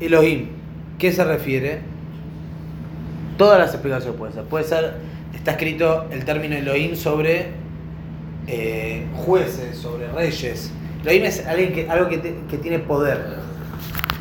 Elohim. 0.00 0.48
¿Qué 0.98 1.10
se 1.10 1.24
refiere? 1.24 1.80
Todas 3.38 3.58
las 3.58 3.72
explicaciones 3.72 4.16
pueden 4.16 4.34
ser. 4.34 4.44
Puede 4.44 4.64
ser, 4.64 4.94
está 5.34 5.52
escrito 5.52 6.06
el 6.10 6.24
término 6.24 6.54
Elohim 6.54 6.96
sobre 6.96 7.48
eh, 8.46 9.06
jueces, 9.14 9.78
sobre 9.78 10.08
reyes. 10.12 10.70
Elohim 11.02 11.24
es 11.24 11.46
alguien 11.46 11.72
que, 11.72 11.90
algo 11.90 12.08
que, 12.08 12.20
que 12.20 12.58
tiene 12.58 12.78
poder. 12.78 13.38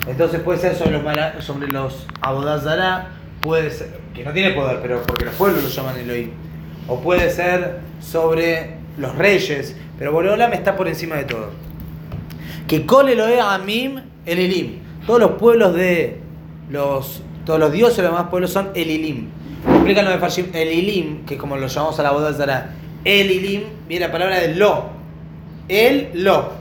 Entonces 0.08 0.40
puede 0.40 0.60
ser 0.60 0.76
sobre 0.76 1.00
los, 1.00 1.44
sobre 1.44 1.68
los 1.68 2.08
Abodazara, 2.22 3.10
puede 3.42 3.72
ser, 3.72 4.00
que 4.14 4.24
no 4.24 4.32
tiene 4.32 4.52
poder, 4.52 4.80
pero 4.82 5.02
porque 5.04 5.26
los 5.26 5.34
pueblos 5.36 5.64
lo 5.64 5.70
llaman 5.70 5.98
Elohim. 6.00 6.30
O 6.88 7.00
puede 7.00 7.30
ser 7.30 7.80
sobre 8.00 8.76
los 8.98 9.16
reyes, 9.16 9.76
pero 9.98 10.12
Boreolam 10.12 10.54
está 10.54 10.76
por 10.78 10.88
encima 10.88 11.16
de 11.16 11.26
todo. 11.26 11.50
Que 12.68 12.86
Kol 12.86 13.10
Elohe 13.10 13.40
Amim 13.40 14.02
Elilim. 14.26 14.80
Todos 15.06 15.20
los 15.20 15.32
pueblos 15.32 15.74
de 15.76 16.20
los 16.70 17.24
todos 17.46 17.60
los 17.60 17.72
dioses 17.72 17.98
de 17.98 18.04
los 18.04 18.12
demás 18.12 18.30
pueblos 18.30 18.52
son 18.52 18.70
Elilim. 18.76 19.30
Explican 19.68 20.06
los 20.06 20.14
de 20.14 20.20
Farshim, 20.20 20.48
Elilim, 20.54 21.26
que 21.26 21.38
como 21.38 21.58
lo 21.58 21.68
llamamos 21.68 22.00
a 22.00 22.04
la 22.04 22.12
boda 22.12 22.34
Zara, 22.34 22.72
Elilim, 23.04 23.64
viene 23.88 24.06
la 24.06 24.12
palabra 24.12 24.40
de 24.40 24.56
lo. 24.56 24.90
El 25.68 26.12
lo. 26.14 26.52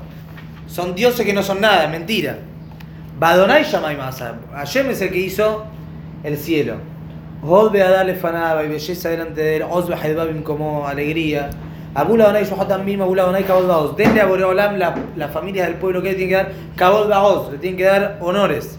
Son 0.66 0.94
dioses 0.94 1.26
que 1.26 1.32
no 1.32 1.42
son 1.42 1.60
nada, 1.60 1.88
mentira. 1.88 2.38
Badonai 3.18 3.64
Shamay 3.64 3.96
Masa. 3.96 4.38
Hashem 4.52 4.90
es 4.90 5.00
el 5.02 5.10
que 5.10 5.18
hizo 5.18 5.66
el 6.22 6.36
cielo. 6.36 6.74
Hod 7.42 7.72
Beadale 7.72 8.14
Fanaba 8.14 8.64
y 8.64 8.68
belleza 8.68 9.08
delante 9.08 9.40
de 9.40 9.56
él. 9.56 9.62
Oz 9.68 9.88
Behedbabim 9.88 10.42
como 10.42 10.86
alegría. 10.86 11.50
Abula 11.94 12.26
Donai 12.26 12.44
Shohatam 12.44 12.84
Mim, 12.84 13.00
Abula 13.00 13.24
Donai 13.24 13.44
Kabod. 13.44 13.96
Denle 13.96 14.20
a 14.20 14.26
Boreolam 14.26 14.76
la, 14.76 14.94
la 15.16 15.28
familia 15.28 15.64
del 15.64 15.74
pueblo 15.74 16.02
que 16.02 16.10
le 16.10 16.14
tiene 16.14 16.28
que 16.28 16.36
dar 16.36 16.52
Kabod 16.76 17.50
le 17.50 17.58
tienen 17.58 17.76
que 17.76 17.84
dar 17.84 18.18
honores. 18.20 18.78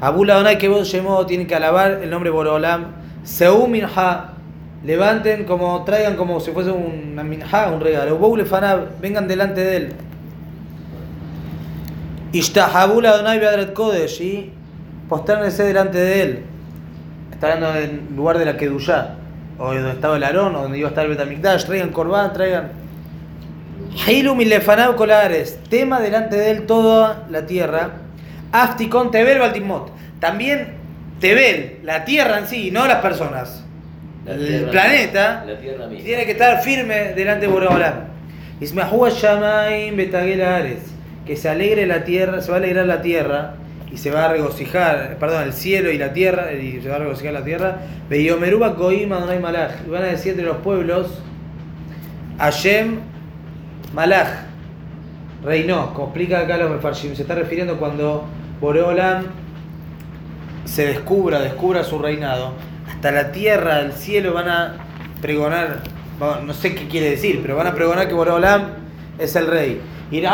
Abula 0.00 0.34
Donai 0.34 0.58
Kebod 0.58 0.84
Shemo, 0.84 1.24
tienen 1.26 1.46
que 1.46 1.54
alabar 1.54 2.00
el 2.02 2.10
nombre 2.10 2.30
Boreolam. 2.30 2.86
Seú 3.22 3.68
Minha, 3.68 4.32
levanten 4.84 5.44
como, 5.44 5.84
traigan 5.84 6.16
como 6.16 6.40
si 6.40 6.50
fuese 6.52 6.70
una 6.70 7.22
minha, 7.22 7.68
un 7.72 7.80
regalo. 7.80 8.16
Boule 8.16 8.44
vengan 9.00 9.28
delante 9.28 9.60
de 9.60 9.76
él. 9.76 9.92
Ishtahabula 12.32 13.18
Donai 13.18 13.38
Beadret 13.38 13.72
Kodesh 13.72 14.20
y 14.20 14.52
posternese 15.08 15.64
delante 15.64 15.98
de 15.98 16.22
él. 16.22 16.42
Está 17.32 17.52
hablando 17.52 17.78
en 17.78 18.16
lugar 18.16 18.38
de 18.38 18.44
la 18.44 18.56
Kedushá. 18.56 19.16
o 19.58 19.72
donde 19.72 19.90
estaba 19.90 20.16
el 20.16 20.24
Aarón, 20.24 20.54
o 20.54 20.62
donde 20.62 20.78
iba 20.78 20.88
a 20.88 20.90
estar 20.90 21.04
el 21.04 21.10
Betamikdash, 21.10 21.64
traigan 21.64 21.90
Corbán, 21.90 22.32
traigan. 22.32 22.70
Hilum 24.06 24.40
y 24.40 24.50
Colares, 24.96 25.58
tema 25.68 26.00
delante 26.00 26.36
de 26.36 26.50
él 26.50 26.66
toda 26.66 27.24
la 27.30 27.46
tierra. 27.46 27.90
Afticon 28.52 29.10
Tebel 29.10 29.38
Baltimot. 29.38 29.90
También 30.20 30.74
Tebel, 31.20 31.78
la 31.82 32.04
tierra 32.04 32.38
en 32.38 32.46
sí, 32.46 32.70
no 32.70 32.86
las 32.86 33.00
personas. 33.00 33.64
La 34.24 34.34
el 34.34 34.68
planeta 34.70 35.44
la 35.46 35.58
tierra 35.58 35.86
misma. 35.86 36.04
tiene 36.04 36.26
que 36.26 36.32
estar 36.32 36.62
firme 36.62 37.12
delante 37.14 37.46
de 37.46 37.52
Boreolam. 37.52 37.94
Ismahua 38.60 39.10
Shamaim 39.10 39.96
Betagel 39.96 40.42
Ares. 40.42 40.80
Que 41.26 41.36
se 41.36 41.48
alegre 41.48 41.86
la 41.86 42.04
tierra, 42.04 42.40
se 42.40 42.50
va 42.50 42.56
a 42.56 42.58
alegrar 42.58 42.86
la 42.86 43.02
tierra 43.02 43.54
y 43.90 43.96
se 43.98 44.10
va 44.10 44.24
a 44.24 44.28
regocijar, 44.28 45.16
perdón, 45.18 45.44
el 45.44 45.52
cielo 45.52 45.90
y 45.90 45.98
la 45.98 46.12
tierra, 46.12 46.52
y 46.52 46.80
se 46.80 46.88
va 46.88 46.96
a 46.96 46.98
regocijar 46.98 47.32
la 47.32 47.44
tierra. 47.44 47.78
Veyomeruba 48.08 48.70
Goim 48.70 49.12
Adonai 49.12 49.38
Malach. 49.38 49.86
Y 49.86 49.90
van 49.90 50.02
a 50.02 50.06
decir 50.06 50.32
entre 50.32 50.46
los 50.46 50.58
pueblos, 50.58 51.22
Hashem 52.38 52.98
Malach 53.94 54.28
reinó, 55.44 55.94
como 55.94 56.08
explica 56.08 56.40
acá 56.40 56.56
los 56.56 56.70
Mefarshim, 56.70 57.14
se 57.14 57.22
está 57.22 57.34
refiriendo 57.34 57.78
cuando 57.78 58.24
Boreolam 58.60 59.26
se 60.64 60.86
descubra, 60.86 61.40
descubra 61.40 61.84
su 61.84 61.98
reinado, 61.98 62.52
hasta 62.88 63.12
la 63.12 63.30
tierra, 63.30 63.80
el 63.80 63.92
cielo 63.92 64.34
van 64.34 64.48
a 64.48 64.74
pregonar, 65.22 65.82
bueno, 66.18 66.42
no 66.42 66.52
sé 66.52 66.74
qué 66.74 66.88
quiere 66.88 67.10
decir, 67.10 67.40
pero 67.42 67.56
van 67.56 67.68
a 67.68 67.74
pregonar 67.74 68.08
que 68.08 68.14
Boreolam 68.14 68.62
es 69.18 69.36
el 69.36 69.46
rey. 69.46 69.80
Y 70.10 70.20
lo 70.20 70.28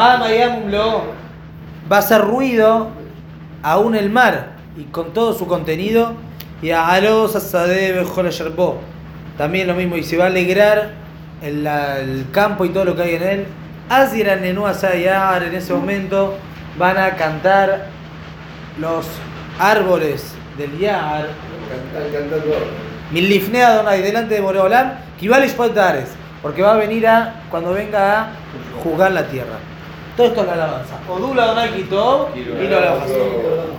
va 1.90 1.96
a 1.96 1.98
hacer 1.98 2.20
ruido 2.22 3.01
aún 3.62 3.94
el 3.94 4.10
mar 4.10 4.52
y 4.76 4.84
con 4.84 5.12
todo 5.12 5.32
su 5.34 5.46
contenido 5.46 6.14
y 6.60 6.70
a 6.70 6.88
Alos 6.88 7.36
Asadeh 7.36 7.92
Bejol 7.92 8.30
Yerbó. 8.30 8.80
También 9.36 9.66
lo 9.66 9.74
mismo, 9.74 9.96
y 9.96 10.04
se 10.04 10.16
va 10.16 10.24
a 10.24 10.26
alegrar 10.28 10.92
el, 11.42 11.66
el 11.66 12.26
campo 12.30 12.64
y 12.64 12.68
todo 12.68 12.84
lo 12.84 12.96
que 12.96 13.02
hay 13.02 13.14
en 13.16 13.22
él. 13.22 13.46
Azira 13.88 14.36
Nenú 14.36 14.66
Asayar, 14.66 15.42
en 15.42 15.54
ese 15.54 15.72
momento 15.72 16.34
van 16.78 16.96
a 16.96 17.16
cantar 17.16 17.88
los 18.78 19.06
árboles 19.58 20.34
del 20.56 20.78
Yar. 20.78 21.28
Están 21.90 22.12
cantando 22.12 22.54
ahora. 22.54 22.66
Milifne 23.10 23.62
Adonai, 23.62 24.02
delante 24.02 24.34
de 24.34 24.40
Boreolam, 24.40 24.92
Kibalish 25.18 25.54
Potares, 25.54 26.08
porque 26.40 26.62
va 26.62 26.74
a 26.74 26.76
venir 26.76 27.06
a, 27.06 27.42
cuando 27.50 27.72
venga 27.72 28.22
a 28.22 28.28
juzgar 28.82 29.12
la 29.12 29.26
tierra. 29.26 29.58
Todo 30.16 30.26
esto 30.26 30.40
es 30.42 30.46
la 30.46 30.52
alabanza. 30.54 30.94
Odula 31.08 31.44
Adonai 31.44 31.70
Kitov, 31.74 32.32
Kilo. 32.34 32.54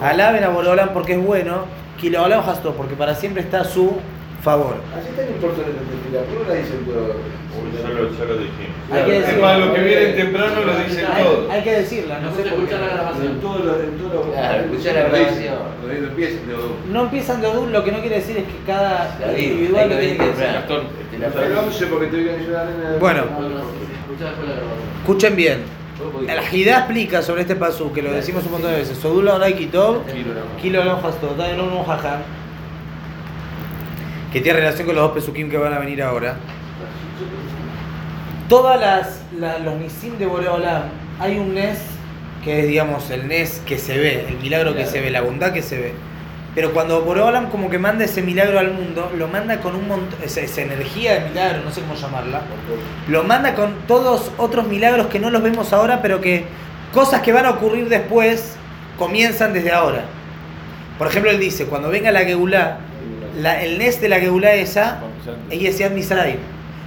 Alaben 0.01 0.43
a 0.43 0.49
Boreolam 0.49 0.89
porque 0.93 1.13
es 1.13 1.23
bueno, 1.23 1.65
Kilo 1.99 2.23
Olam 2.23 2.47
Hasto, 2.47 2.73
porque 2.73 2.95
para 2.95 3.13
siempre 3.15 3.43
está 3.43 3.61
a 3.61 3.63
su 3.65 3.97
favor. 4.41 4.75
Así 4.97 5.09
tan 5.15 5.27
importante 5.27 5.71
la 6.11 6.21
¿por 6.21 6.47
la 6.47 6.53
dicen 6.55 6.85
todo? 6.85 7.13
Ya 7.81 7.89
lo, 7.89 8.09
ya 8.11 8.25
lo 8.25 8.33
dijimos. 8.37 8.73
Hay 8.91 9.03
que 9.03 9.17
Es 9.17 9.25
decir- 9.27 9.41
más, 9.41 9.59
los 9.59 9.69
que 9.75 9.81
vienen 9.81 10.15
temprano 10.15 10.63
lo 10.65 10.75
dicen 10.83 11.05
Hay, 11.13 11.23
todo. 11.23 11.51
hay 11.51 11.61
que 11.63 11.71
decirla, 11.71 12.19
no 12.19 12.29
No 12.29 12.35
sé 12.35 12.43
se 12.43 12.49
por 12.49 12.57
qué. 12.59 12.63
escucha 12.65 12.79
la 12.81 12.87
En 12.87 12.93
grabación. 12.97 13.39
todos 13.41 13.65
los. 13.65 13.75
En 13.79 13.97
todos 13.97 14.13
los 14.13 14.25
Claro, 14.35 14.63
escuchá 14.63 14.93
la 14.93 14.99
grabación. 15.01 15.55
No 16.91 17.01
empiezan 17.03 17.41
de 17.41 17.47
Odul, 17.47 17.71
lo 17.71 17.83
que 17.83 17.91
no 17.91 17.99
quiere 18.01 18.15
decir 18.17 18.37
es 18.37 18.43
que 18.43 18.57
cada 18.67 19.17
individual 19.37 19.83
hay 19.83 19.89
lo 19.89 19.95
que 19.95 20.01
tiene 20.01 20.17
que 20.17 20.23
venir 20.23 20.35
decir. 20.35 20.53
temprano. 20.67 20.89
Te 21.11 21.19
la 21.19 21.27
A 21.27 21.49
las 21.49 21.63
11 21.65 21.85
porque 21.87 22.07
te 22.07 22.17
voy 22.17 22.29
a 22.29 22.33
ayudar 22.33 22.67
en 22.93 22.99
Bueno. 22.99 23.23
Escuchen 25.01 25.35
bien. 25.35 25.82
El 26.27 26.53
Hidá 26.59 26.77
explica 26.79 27.21
sobre 27.21 27.41
este 27.41 27.55
pasú, 27.55 27.91
que 27.93 28.01
lo 28.01 28.11
decimos 28.11 28.43
un 28.45 28.53
montón 28.53 28.71
de 28.71 28.77
veces. 28.77 29.03
Odul 29.05 29.27
Adonai 29.29 29.55
Kitov, 29.55 30.03
Kilo 30.61 30.81
Jajam, 31.85 32.19
que 34.31 34.41
tiene 34.41 34.59
relación 34.59 34.87
con 34.87 34.95
los 34.95 35.03
dos 35.05 35.13
pesukim 35.13 35.49
que 35.49 35.57
van 35.57 35.73
a 35.73 35.79
venir 35.79 36.01
ahora. 36.01 36.35
Todas 38.49 38.79
las, 38.79 39.21
la- 39.39 39.59
los 39.59 39.75
nisim 39.75 40.17
de 40.17 40.25
Boreolam, 40.25 40.83
hay 41.19 41.37
un 41.37 41.53
Nes 41.53 41.79
que 42.43 42.59
es, 42.61 42.67
digamos, 42.67 43.09
el 43.09 43.27
Nes 43.27 43.61
que 43.65 43.77
se 43.77 43.97
ve, 43.97 44.25
el 44.27 44.37
milagro 44.37 44.75
que 44.75 44.85
se 44.85 44.99
ve, 44.99 45.09
la 45.11 45.21
bondad 45.21 45.53
que 45.53 45.61
se 45.61 45.77
ve. 45.77 45.93
Pero 46.55 46.71
cuando 46.71 47.01
Boreolam 47.01 47.49
como 47.49 47.69
que 47.69 47.79
manda 47.79 48.05
ese 48.05 48.21
milagro 48.21 48.59
al 48.59 48.71
mundo, 48.73 49.11
lo 49.17 49.27
manda 49.27 49.59
con 49.59 49.75
un 49.75 49.87
montón, 49.87 50.19
esa, 50.23 50.41
esa 50.41 50.61
energía 50.61 51.15
de 51.15 51.29
milagro, 51.29 51.61
no 51.65 51.71
sé 51.71 51.81
cómo 51.81 51.95
llamarla, 51.95 52.41
lo 53.07 53.23
manda 53.23 53.55
con 53.55 53.73
todos 53.87 54.31
otros 54.37 54.67
milagros 54.67 55.07
que 55.07 55.19
no 55.19 55.31
los 55.31 55.41
vemos 55.41 55.73
ahora, 55.73 56.01
pero 56.03 56.21
que 56.21 56.45
cosas 56.93 57.21
que 57.21 57.31
van 57.33 57.47
a 57.47 57.51
ocurrir 57.51 57.89
después 57.89 58.55
comienzan 58.99 59.51
desde 59.53 59.71
ahora. 59.71 60.03
Por 60.99 61.07
ejemplo, 61.07 61.31
él 61.31 61.39
dice, 61.39 61.65
cuando 61.65 61.89
venga 61.89 62.11
la 62.11 62.19
Geulá, 62.19 62.77
la- 63.41 63.59
el 63.63 63.79
Nes 63.79 63.99
de 63.99 64.09
la 64.09 64.19
Geulá 64.19 64.53
esa, 64.53 64.99
es 65.49 65.59
Yesiad 65.59 65.89
Misraim. 65.89 66.37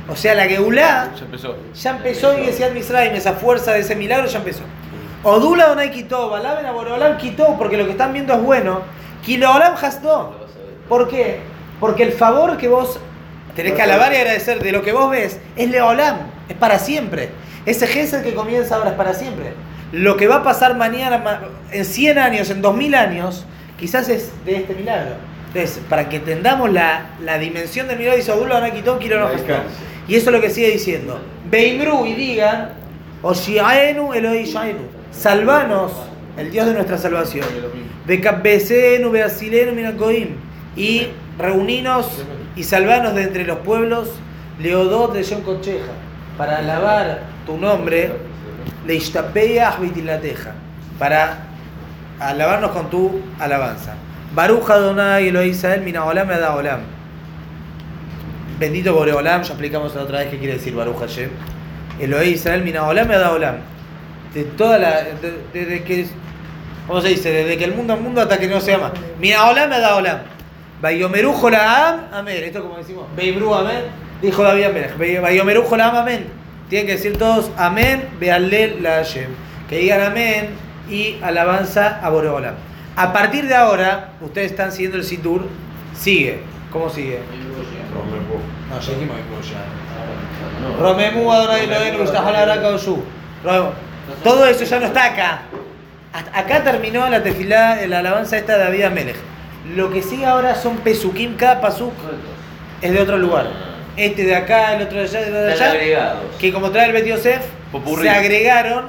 O 0.08 0.14
sea, 0.14 0.36
la 0.36 0.44
Geulá 0.46 1.10
Ya 1.18 1.24
empezó. 1.24 1.56
ya 1.74 1.90
empezó 1.90 2.38
Yesiad 2.38 2.70
Misraim, 2.70 3.14
esa 3.16 3.32
fuerza 3.32 3.72
de 3.72 3.80
ese 3.80 3.96
milagro 3.96 4.28
ya 4.28 4.38
empezó. 4.38 4.62
Odula 5.24 5.66
Donai 5.66 5.90
Kitov, 5.90 6.32
alaben 6.32 6.66
a 6.66 6.70
Boreolam 6.70 7.16
Kitov, 7.16 7.58
porque 7.58 7.76
lo 7.76 7.84
que 7.86 7.90
están 7.90 8.12
viendo 8.12 8.32
es 8.32 8.40
bueno. 8.40 8.82
Kiloolam 9.26 9.74
Hasdo. 9.74 10.34
¿Por 10.88 11.08
qué? 11.08 11.40
Porque 11.80 12.04
el 12.04 12.12
favor 12.12 12.56
que 12.56 12.68
vos 12.68 12.98
tenés 13.56 13.72
que 13.72 13.82
alabar 13.82 14.12
y 14.12 14.16
agradecer 14.16 14.60
de 14.62 14.70
lo 14.72 14.82
que 14.82 14.92
vos 14.92 15.10
ves 15.10 15.40
es 15.56 15.68
Leolam, 15.68 16.18
es 16.48 16.56
para 16.56 16.78
siempre. 16.78 17.30
Ese 17.66 17.86
Gesed 17.88 18.22
que 18.22 18.32
comienza 18.34 18.76
ahora 18.76 18.90
es 18.90 18.96
para 18.96 19.12
siempre. 19.12 19.52
Lo 19.92 20.16
que 20.16 20.28
va 20.28 20.36
a 20.36 20.42
pasar 20.44 20.76
mañana, 20.76 21.18
ma- 21.18 21.40
en 21.72 21.84
100 21.84 22.18
años, 22.18 22.50
en 22.50 22.62
2000 22.62 22.94
años, 22.94 23.44
quizás 23.78 24.08
es 24.08 24.30
de 24.44 24.56
este 24.56 24.74
milagro. 24.74 25.14
Entonces, 25.48 25.80
para 25.88 26.08
que 26.08 26.16
entendamos 26.16 26.70
la, 26.72 27.06
la 27.24 27.38
dimensión 27.38 27.88
del 27.88 27.98
milagro, 27.98 28.18
dice 28.18 28.30
alcance. 29.26 29.74
Y 30.06 30.14
eso 30.14 30.30
es 30.30 30.34
lo 30.36 30.40
que 30.40 30.50
sigue 30.50 30.70
diciendo. 30.70 31.18
Beimru 31.50 32.06
y 32.06 32.14
digan, 32.14 32.70
Oshiaenu 33.22 34.12
Eloi 34.12 34.46
salvanos, 35.10 35.92
el 36.36 36.50
Dios 36.50 36.66
de 36.66 36.74
nuestra 36.74 36.98
salvación. 36.98 37.46
Beasilenu, 38.06 39.10
Minakoim. 39.72 40.28
Y 40.76 41.08
reuninos 41.38 42.24
y 42.54 42.64
salvanos 42.64 43.14
de 43.14 43.22
entre 43.22 43.44
los 43.44 43.58
pueblos, 43.58 44.10
Leodot 44.58 45.12
de 45.14 45.22
Yon 45.22 45.42
Concheja, 45.42 45.92
para 46.36 46.58
alabar 46.58 47.22
tu 47.46 47.56
nombre, 47.56 48.12
Leishtapeach 48.86 49.78
Vitilateja, 49.80 50.52
para 50.98 51.38
alabarnos 52.20 52.70
con 52.72 52.90
tu 52.90 53.20
alabanza. 53.38 53.94
Baruch 54.34 54.68
Adonai 54.70 55.28
Elohim 55.28 55.50
Israel, 55.50 55.82
Minaolam 55.82 56.28
Olam. 56.28 56.80
Bendito 58.58 58.94
Boreolam, 58.94 59.42
ya 59.42 59.48
explicamos 59.48 59.94
la 59.94 60.02
otra 60.02 60.18
vez 60.20 60.28
qué 60.28 60.38
quiere 60.38 60.54
decir 60.54 60.74
Baruch 60.74 60.98
Hashem. 61.00 61.30
Elohim 62.00 62.34
Israel, 62.34 62.62
Minaolam 62.62 63.10
Olam. 63.10 63.75
De 64.36 64.44
toda 64.44 64.78
la. 64.78 64.90
de- 65.02 65.38
Desde 65.52 65.82
que. 65.82 66.06
¿Cómo 66.86 67.00
se 67.00 67.08
dice? 67.08 67.30
Desde 67.32 67.56
que 67.56 67.64
el 67.64 67.74
mundo 67.74 67.94
es 67.94 68.00
mundo 68.00 68.20
hasta 68.20 68.38
que 68.38 68.46
no 68.46 68.60
se 68.60 68.72
llama. 68.72 68.92
Minaolam 69.18 69.70
Olam. 69.96 70.18
Bayomeru 70.82 71.32
Jolaam, 71.32 72.00
amén. 72.12 72.44
Esto 72.44 72.62
como 72.62 72.76
decimos. 72.76 73.06
Beibru, 73.16 73.54
amén. 73.54 73.84
Dijo 74.20 74.42
David 74.42 74.64
Amén. 74.66 74.90
Bayomeru 75.22 75.62
Jolaam, 75.64 75.96
amén. 75.96 76.26
Tienen 76.68 76.86
que 76.86 76.92
decir 76.96 77.16
todos 77.16 77.50
amén, 77.56 78.08
bealel 78.20 78.82
la 78.82 78.96
Hashem. 78.96 79.30
Que 79.70 79.78
digan 79.78 80.02
amén 80.02 80.50
y 80.90 81.16
alabanza 81.22 81.98
a 82.02 82.10
Boreolam. 82.10 82.54
A 82.96 83.12
partir 83.12 83.46
de 83.48 83.54
ahora, 83.54 84.10
ustedes 84.20 84.50
están 84.50 84.70
siguiendo 84.70 84.98
el 84.98 85.04
Situr. 85.04 85.46
Sigue. 85.94 86.40
¿Cómo 86.70 86.90
sigue? 86.90 87.20
No, 88.70 88.80
ya 88.80 88.92
dijimos 88.92 89.48
ya. 89.48 90.78
Romemu 90.82 91.32
Adonai 91.32 91.64
Eloheinu 91.64 91.98
V'shtahol 92.04 92.36
Araka 92.36 92.68
Oshu. 92.68 93.02
Ro- 93.44 93.72
Todo 94.22 94.46
eso 94.46 94.64
ya 94.64 94.80
no 94.80 94.86
está 94.86 95.04
acá. 95.06 95.42
Hasta 96.12 96.38
Acá 96.38 96.64
terminó 96.64 97.08
la 97.08 97.22
tefilá, 97.22 97.78
la 97.86 97.98
alabanza 97.98 98.36
esta 98.38 98.56
de 98.56 98.64
David 98.64 98.82
Amelech. 98.84 99.16
Lo 99.74 99.90
que 99.90 100.02
sigue 100.02 100.24
ahora 100.24 100.54
son 100.54 100.78
pesukim, 100.78 101.36
cada 101.36 101.60
pasuk 101.60 101.92
es 102.80 102.92
de 102.92 103.00
otro 103.00 103.18
lugar. 103.18 103.46
Este 103.96 104.24
de 104.24 104.36
acá, 104.36 104.74
el 104.76 104.82
otro 104.82 104.98
de 104.98 105.04
allá, 105.04 105.20
el 105.20 105.28
otro 105.28 105.42
de 105.42 105.52
allá. 105.52 105.70
agregados. 105.70 106.22
Que 106.38 106.52
como 106.52 106.70
trae 106.70 106.86
el 106.86 106.92
Bet 106.92 107.06
Yosef, 107.06 107.42
Popurrí. 107.72 108.02
se 108.02 108.10
agregaron 108.10 108.84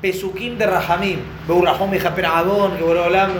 pesukim 0.00 0.56
de 0.58 0.66
Rahamim. 0.66 1.18
Beurrahom 1.46 1.94
y 1.94 1.98
Japer 1.98 2.26
Abón, 2.26 2.72
que. 2.78 3.30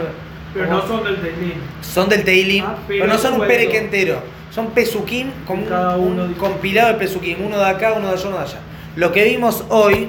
Pero 0.54 0.66
no 0.66 0.86
son 0.86 1.02
del 1.04 1.16
Teilim. 1.20 1.52
Son 1.80 2.08
del 2.08 2.24
Teilim, 2.24 2.64
Ah, 2.64 2.76
pero, 2.86 3.04
pero 3.04 3.12
no 3.12 3.18
son 3.18 3.40
un 3.40 3.46
pereque 3.46 3.78
entero. 3.78 4.20
Son 4.50 4.66
pesukim 4.72 5.30
como 5.46 5.62
un, 5.96 6.20
un 6.20 6.34
compilado 6.34 6.88
de 6.88 6.94
pesukim. 6.98 7.42
Uno 7.44 7.58
de 7.58 7.64
acá, 7.64 7.94
uno 7.96 8.08
de 8.08 8.14
allá, 8.14 8.28
uno 8.28 8.36
de 8.38 8.42
allá. 8.44 8.58
Lo 8.96 9.10
que 9.12 9.24
vimos 9.24 9.64
hoy, 9.70 10.08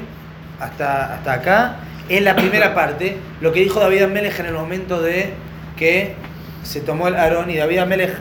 hasta, 0.65 1.15
hasta 1.15 1.33
acá, 1.33 1.75
es 2.09 2.21
la 2.21 2.35
primera 2.35 2.73
parte. 2.73 3.17
Lo 3.41 3.51
que 3.51 3.61
dijo 3.61 3.79
David 3.79 4.03
Amelech 4.03 4.39
en 4.39 4.47
el 4.47 4.53
momento 4.53 5.01
de 5.01 5.33
que 5.77 6.15
se 6.63 6.81
tomó 6.81 7.07
el 7.07 7.15
Aarón 7.15 7.49
y 7.49 7.55
David 7.55 7.79
Amelech 7.79 8.15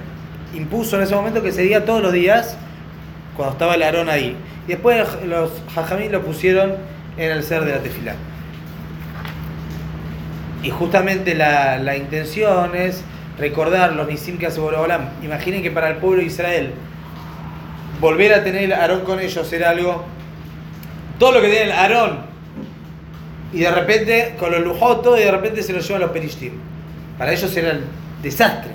impuso 0.54 0.96
en 0.96 1.02
ese 1.02 1.14
momento 1.14 1.42
que 1.42 1.52
se 1.52 1.62
diga 1.62 1.84
todos 1.84 2.02
los 2.02 2.12
días 2.12 2.56
cuando 3.36 3.52
estaba 3.52 3.74
el 3.74 3.82
Aarón 3.82 4.08
ahí. 4.08 4.36
Y 4.66 4.72
después 4.72 5.06
los 5.24 5.50
Jajamí 5.74 6.08
lo 6.08 6.22
pusieron 6.22 6.74
en 7.16 7.30
el 7.30 7.42
ser 7.42 7.64
de 7.64 7.72
la 7.72 7.78
tefilá. 7.78 8.14
Y 10.62 10.70
justamente 10.70 11.34
la, 11.34 11.78
la 11.78 11.96
intención 11.96 12.76
es 12.76 13.02
recordar 13.38 13.92
los 13.92 14.06
nisim 14.06 14.38
que 14.38 14.46
hace 14.46 14.60
Boreolam. 14.60 15.08
Imaginen 15.22 15.62
que 15.62 15.70
para 15.70 15.88
el 15.88 15.96
pueblo 15.96 16.20
de 16.20 16.26
Israel 16.26 16.72
volver 18.00 18.34
a 18.34 18.44
tener 18.44 18.64
el 18.64 18.72
Aarón 18.72 19.00
con 19.00 19.18
ellos 19.20 19.52
era 19.52 19.70
algo. 19.70 20.04
Todo 21.18 21.32
lo 21.32 21.40
que 21.40 21.48
tiene 21.48 21.64
el 21.64 21.72
Aarón. 21.72 22.31
Y 23.52 23.60
de 23.60 23.70
repente, 23.70 24.34
con 24.38 24.50
los 24.50 24.60
lujotos, 24.60 25.18
y 25.20 25.24
de 25.24 25.30
repente 25.30 25.62
se 25.62 25.72
lo 25.72 25.80
llevan 25.80 26.02
los 26.02 26.10
perishtim. 26.10 26.52
Para 27.18 27.32
ellos 27.32 27.54
era 27.56 27.72
el 27.72 27.80
desastre. 28.22 28.72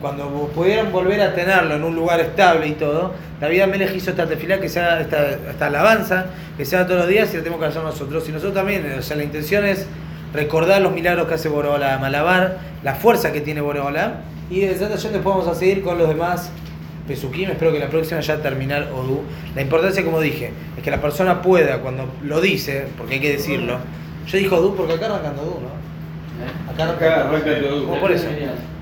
Cuando 0.00 0.28
pudieron 0.54 0.92
volver 0.92 1.20
a 1.20 1.34
tenerlo 1.34 1.74
en 1.74 1.84
un 1.84 1.94
lugar 1.94 2.20
estable 2.20 2.66
y 2.68 2.72
todo, 2.72 3.12
David 3.40 3.60
Amelech 3.62 3.94
hizo 3.94 4.10
esta 4.10 4.26
tefilá, 4.26 4.60
que 4.60 4.68
sea 4.68 5.00
esta, 5.00 5.30
esta 5.30 5.66
alabanza, 5.66 6.26
que 6.56 6.64
sea 6.64 6.86
todos 6.86 7.00
los 7.00 7.08
días 7.08 7.32
y 7.32 7.36
la 7.36 7.42
tenemos 7.42 7.60
que 7.60 7.66
hacer 7.66 7.82
nosotros. 7.82 8.26
Y 8.28 8.32
nosotros 8.32 8.54
también, 8.54 8.94
o 8.98 9.02
sea, 9.02 9.16
la 9.16 9.24
intención 9.24 9.64
es 9.64 9.86
recordar 10.32 10.80
los 10.80 10.92
milagros 10.92 11.26
que 11.26 11.34
hace 11.34 11.48
Borobolam, 11.48 12.02
alabar 12.02 12.58
la 12.82 12.94
fuerza 12.94 13.32
que 13.32 13.40
tiene 13.40 13.60
Borobolam. 13.60 14.12
Y 14.50 14.60
desde 14.60 14.84
esta 14.86 14.96
después 14.96 15.24
vamos 15.24 15.48
a 15.48 15.54
seguir 15.54 15.82
con 15.82 15.98
los 15.98 16.08
demás 16.08 16.50
Pesukim. 17.06 17.50
Espero 17.50 17.72
que 17.72 17.78
la 17.78 17.88
próxima 17.88 18.20
ya 18.20 18.40
terminar 18.40 18.90
Odú. 18.92 19.22
La 19.54 19.62
importancia, 19.62 20.04
como 20.04 20.20
dije, 20.20 20.52
es 20.76 20.82
que 20.82 20.90
la 20.90 21.00
persona 21.00 21.42
pueda, 21.42 21.78
cuando 21.78 22.06
lo 22.22 22.40
dice, 22.40 22.86
porque 22.96 23.14
hay 23.14 23.20
que 23.20 23.32
decirlo. 23.32 23.78
Yo 24.26 24.38
digo 24.38 24.56
Odú 24.56 24.76
porque 24.76 24.94
acá 24.94 25.06
arrancando 25.06 25.42
Odú, 25.42 25.60
¿no? 25.60 26.72
Acá 26.72 26.92
Acá 26.92 27.28
arranca 27.28 27.50
Odú. 27.72 27.86
Como 27.86 28.00
por 28.00 28.12
eso. 28.12 28.26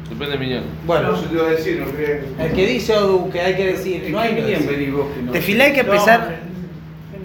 Depende 0.08 0.32
de 0.32 0.38
Miñón. 0.38 0.64
Bueno, 0.86 1.14
Eso 1.14 1.24
te 1.24 1.34
iba 1.34 1.46
a 1.46 1.50
decir, 1.50 1.80
no 1.80 2.44
el 2.44 2.52
que 2.52 2.66
dice 2.66 2.96
Odú, 2.96 3.30
que 3.30 3.40
hay 3.40 3.54
que 3.54 3.66
decir, 3.66 4.08
no 4.10 4.18
hay 4.18 4.34
bien 4.34 4.66
venís 4.66 4.92
vos 4.92 5.06
que 5.14 5.22
no. 5.22 5.32
Tefilá 5.32 5.64
hay 5.64 5.72
que 5.72 5.80
empezar. 5.80 6.48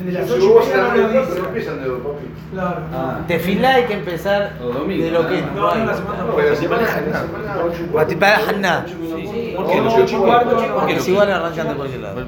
De 0.04 0.12
las 0.12 0.28
Si 0.28 0.34
8 0.34 0.54
vos 0.54 0.68
no 0.76 0.98
lo 0.98 1.08
no 1.08 1.48
empiezan 1.48 1.82
de 1.82 1.90
papi. 1.90 2.26
Claro. 2.52 2.82
Ah. 2.94 3.22
Tefilá 3.28 3.76
hay 3.76 3.84
que 3.86 3.94
empezar 3.94 4.54
Los 4.60 4.76
domingos, 4.76 5.06
de 5.06 5.12
lo 5.12 5.28
que 5.28 5.42
no 5.42 5.72
hay. 5.72 5.80
No, 5.80 5.86
la 5.86 5.96
semana 5.96 6.24
No, 6.24 6.40
la 6.40 6.56
semana, 6.56 6.88
¿Por 7.92 8.06
no? 8.60 8.84
No. 9.56 10.80
Porque 10.80 11.00
si 11.00 11.12
igual 11.12 11.32
arrancan 11.32 11.70
de 11.70 11.76
cualquier 11.76 12.02
lado. 12.02 12.26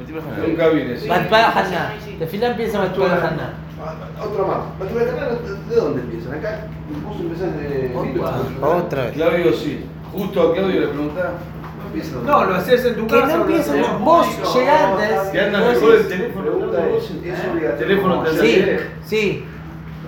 Nunca 0.47 0.69
vine, 0.69 0.97
sí. 0.97 1.07
Batipá 1.07 1.49
Haná. 1.49 1.93
Tefilá 2.17 2.47
empieza 2.47 2.79
Batipá 2.79 3.05
Haná. 3.05 3.64
Ah, 3.85 4.23
Otro 4.23 4.47
más. 4.47 5.69
¿De 5.69 5.75
dónde 5.75 6.01
empiezan? 6.01 6.33
Acá 6.39 6.67
vos 7.05 7.17
empezás 7.19 7.55
de. 7.57 7.93
Otra 8.61 9.03
vez. 9.05 9.13
Claudio 9.13 9.53
sí. 9.53 9.85
Justo 10.11 10.41
a 10.41 10.53
Claudio 10.53 10.81
le 10.81 10.87
preguntaba. 10.87 11.31
No, 12.25 12.43
lo 12.45 12.55
haces 12.55 12.83
en 12.85 12.95
tu 12.95 13.07
Que 13.07 13.21
casa. 13.21 13.37
no 13.37 13.43
o 13.43 13.47
lo 13.47 13.53
haces 13.55 13.67
empiecen, 13.69 13.95
en- 13.95 14.05
vos 14.05 14.27
llegantes. 14.55 15.19
Que 15.31 15.39
andan 15.41 15.67
mejor 15.67 15.95
el 15.95 16.07
teléfono. 16.07 16.45
Pregunta 16.51 16.77
es, 16.89 17.03
¿es 17.03 17.47
obligatorio? 17.49 17.87
Teléfono 17.87 18.23
te 18.23 18.31
Sí, 18.31 18.65
sí. 19.05 19.45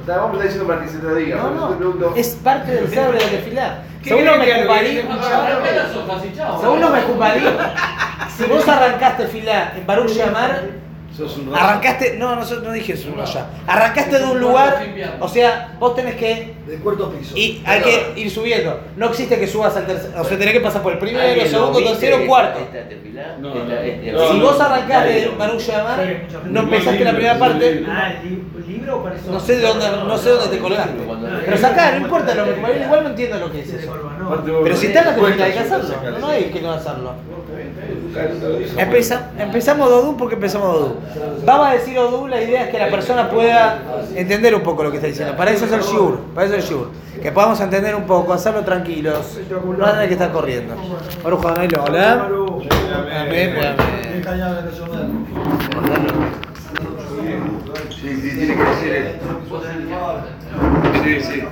O 0.02 0.06
sea, 0.06 0.18
vos 0.20 0.28
me 0.32 0.34
estás 0.38 0.44
diciendo 0.54 0.68
para 0.68 0.82
que 0.82 0.90
se 0.90 0.98
te 1.00 1.16
diga. 1.16 1.38
No, 1.38 1.50
no. 1.70 1.78
pregunto. 1.78 2.14
Es 2.16 2.30
parte 2.36 2.72
del 2.72 2.94
saber 2.94 3.22
de. 3.22 3.40
¿Qué 4.04 4.10
Según 4.10 4.24
creen 4.26 4.40
me 4.40 4.46
que 4.46 4.54
lo 4.62 4.68
Cubarí, 4.68 4.90
que 4.96 5.02
Arrancá 5.02 5.72
las 5.76 5.96
hojas 5.98 6.26
y 6.26 6.36
chao. 6.38 6.62
según 6.62 6.80
me 6.92 7.02
Cubarí, 7.04 7.42
si 8.38 8.44
vos 8.46 8.68
arrancaste 8.68 9.28
filá 9.28 9.74
en 9.78 9.86
Baruch 9.88 10.10
Yamar, 10.12 10.62
Sos 11.16 11.38
un 11.38 11.56
arrancaste, 11.56 12.16
no, 12.20 12.36
no, 12.36 12.44
no 12.46 12.72
dije 12.72 12.94
eso 12.94 13.10
allá. 13.20 13.48
Arrancaste 13.66 14.20
de 14.20 14.26
un 14.26 14.40
lugar, 14.40 14.86
o 15.20 15.28
sea, 15.28 15.74
vos 15.80 15.96
tenés 15.96 16.16
que 16.16 16.54
Del 16.68 16.80
cuarto 16.80 17.12
piso. 17.12 17.36
y 17.36 17.64
hay 17.66 17.82
que 17.82 18.14
ir 18.18 18.30
subiendo. 18.30 18.80
No 18.98 19.08
existe 19.08 19.40
que 19.40 19.48
subas 19.48 19.76
al 19.78 19.88
tercer, 19.88 20.12
o 20.16 20.24
sea, 20.24 20.38
tenés 20.38 20.54
que 20.54 20.60
pasar 20.60 20.84
por 20.84 20.94
el 20.94 21.00
primero, 21.00 21.26
¿Alguien 21.28 21.46
lo 21.46 21.58
segundo, 21.60 21.80
viste 21.80 22.08
tercero, 22.08 22.28
cuarto. 22.28 22.60
esta 22.60 22.88
tefilá? 22.90 23.36
No, 23.40 23.48
Esta- 23.50 23.64
no, 23.66 23.74
este- 23.82 24.12
no. 24.12 24.32
Si 24.32 24.40
vos 24.42 24.60
arrancás 24.62 25.06
de 25.06 25.20
vio. 25.22 25.38
Baruch 25.38 25.62
Yamar, 25.62 26.00
no 26.46 26.60
empezaste 26.60 27.04
la 27.04 27.12
primera 27.12 27.40
parte. 27.40 27.84
Ah, 27.90 28.14
el 28.22 28.30
li- 28.30 28.44
libro 28.68 29.02
para 29.04 29.16
eso. 29.16 29.32
no 29.32 29.40
sé 29.40 29.56
de 29.56 29.62
dónde, 29.68 29.86
no 29.90 30.18
sé 30.20 30.30
dónde 30.30 30.56
te 30.56 30.62
colgaste. 30.62 30.94
Pero 31.46 31.58
sacá, 31.58 31.92
no 31.94 31.98
importa 32.06 32.36
lo 32.36 32.44
que 32.46 32.60
igual 32.84 33.04
no 33.04 33.10
entiendo 33.10 33.40
lo 33.40 33.52
que 33.52 33.62
es 33.62 33.74
eso. 33.74 33.92
Pero 34.64 34.76
si 34.76 34.88
está 34.88 35.00
en 35.00 35.06
la 35.08 35.16
tefilá 35.16 35.46
hay 35.46 35.52
que 35.54 35.60
hacerlo, 35.60 35.96
no 36.20 36.28
hay 36.28 36.44
que 36.46 36.62
no 36.62 36.72
hacerlo. 36.74 37.14
Nunca- 37.28 37.64
nunca 37.64 37.86
lo 37.88 37.94
hizo. 37.94 37.97
Empeza- 38.78 39.30
empezamos 39.38 39.90
Odú 39.90 40.18
porque 40.18 40.36
empezamos 40.36 40.76
Odú. 40.76 40.96
Vamos 41.46 41.68
a 41.68 41.74
decir 41.74 41.98
Odú, 42.00 42.28
la 42.28 42.42
idea 42.42 42.64
es 42.66 42.70
que 42.70 42.80
la 42.80 42.90
persona 42.90 43.30
pueda 43.30 43.80
entender 44.16 44.56
un 44.56 44.62
poco 44.62 44.84
lo 44.84 44.92
que 44.92 44.98
está 44.98 45.08
diciendo. 45.08 45.36
Para 45.36 45.52
eso 45.52 45.66
es 45.66 45.72
el 45.72 45.82
Shur, 45.82 46.20
para 46.34 46.48
eso 46.48 46.56
es 46.56 46.64
el 46.64 46.70
Shur. 46.70 46.90
Que 47.22 47.32
podamos 47.32 47.60
entender 47.62 47.96
un 47.96 48.04
poco, 48.06 48.34
hacerlo 48.34 48.62
tranquilos. 48.62 49.38
No 49.78 49.86
hay 49.86 50.08
que 50.08 50.14
estar 50.14 50.32
corriendo. 50.32 50.76
Baruch 51.24 51.46
Adonai 51.46 51.68
Leolam. 51.68 52.20
Amén, 53.16 53.56
amén. 53.58 53.76
Sí, 57.90 58.16
sí, 58.22 58.38
tiene 58.38 58.56
que 58.56 58.64
decir 58.64 58.94
él. 58.94 59.16
Sí, 61.04 61.22
sí. 61.22 61.44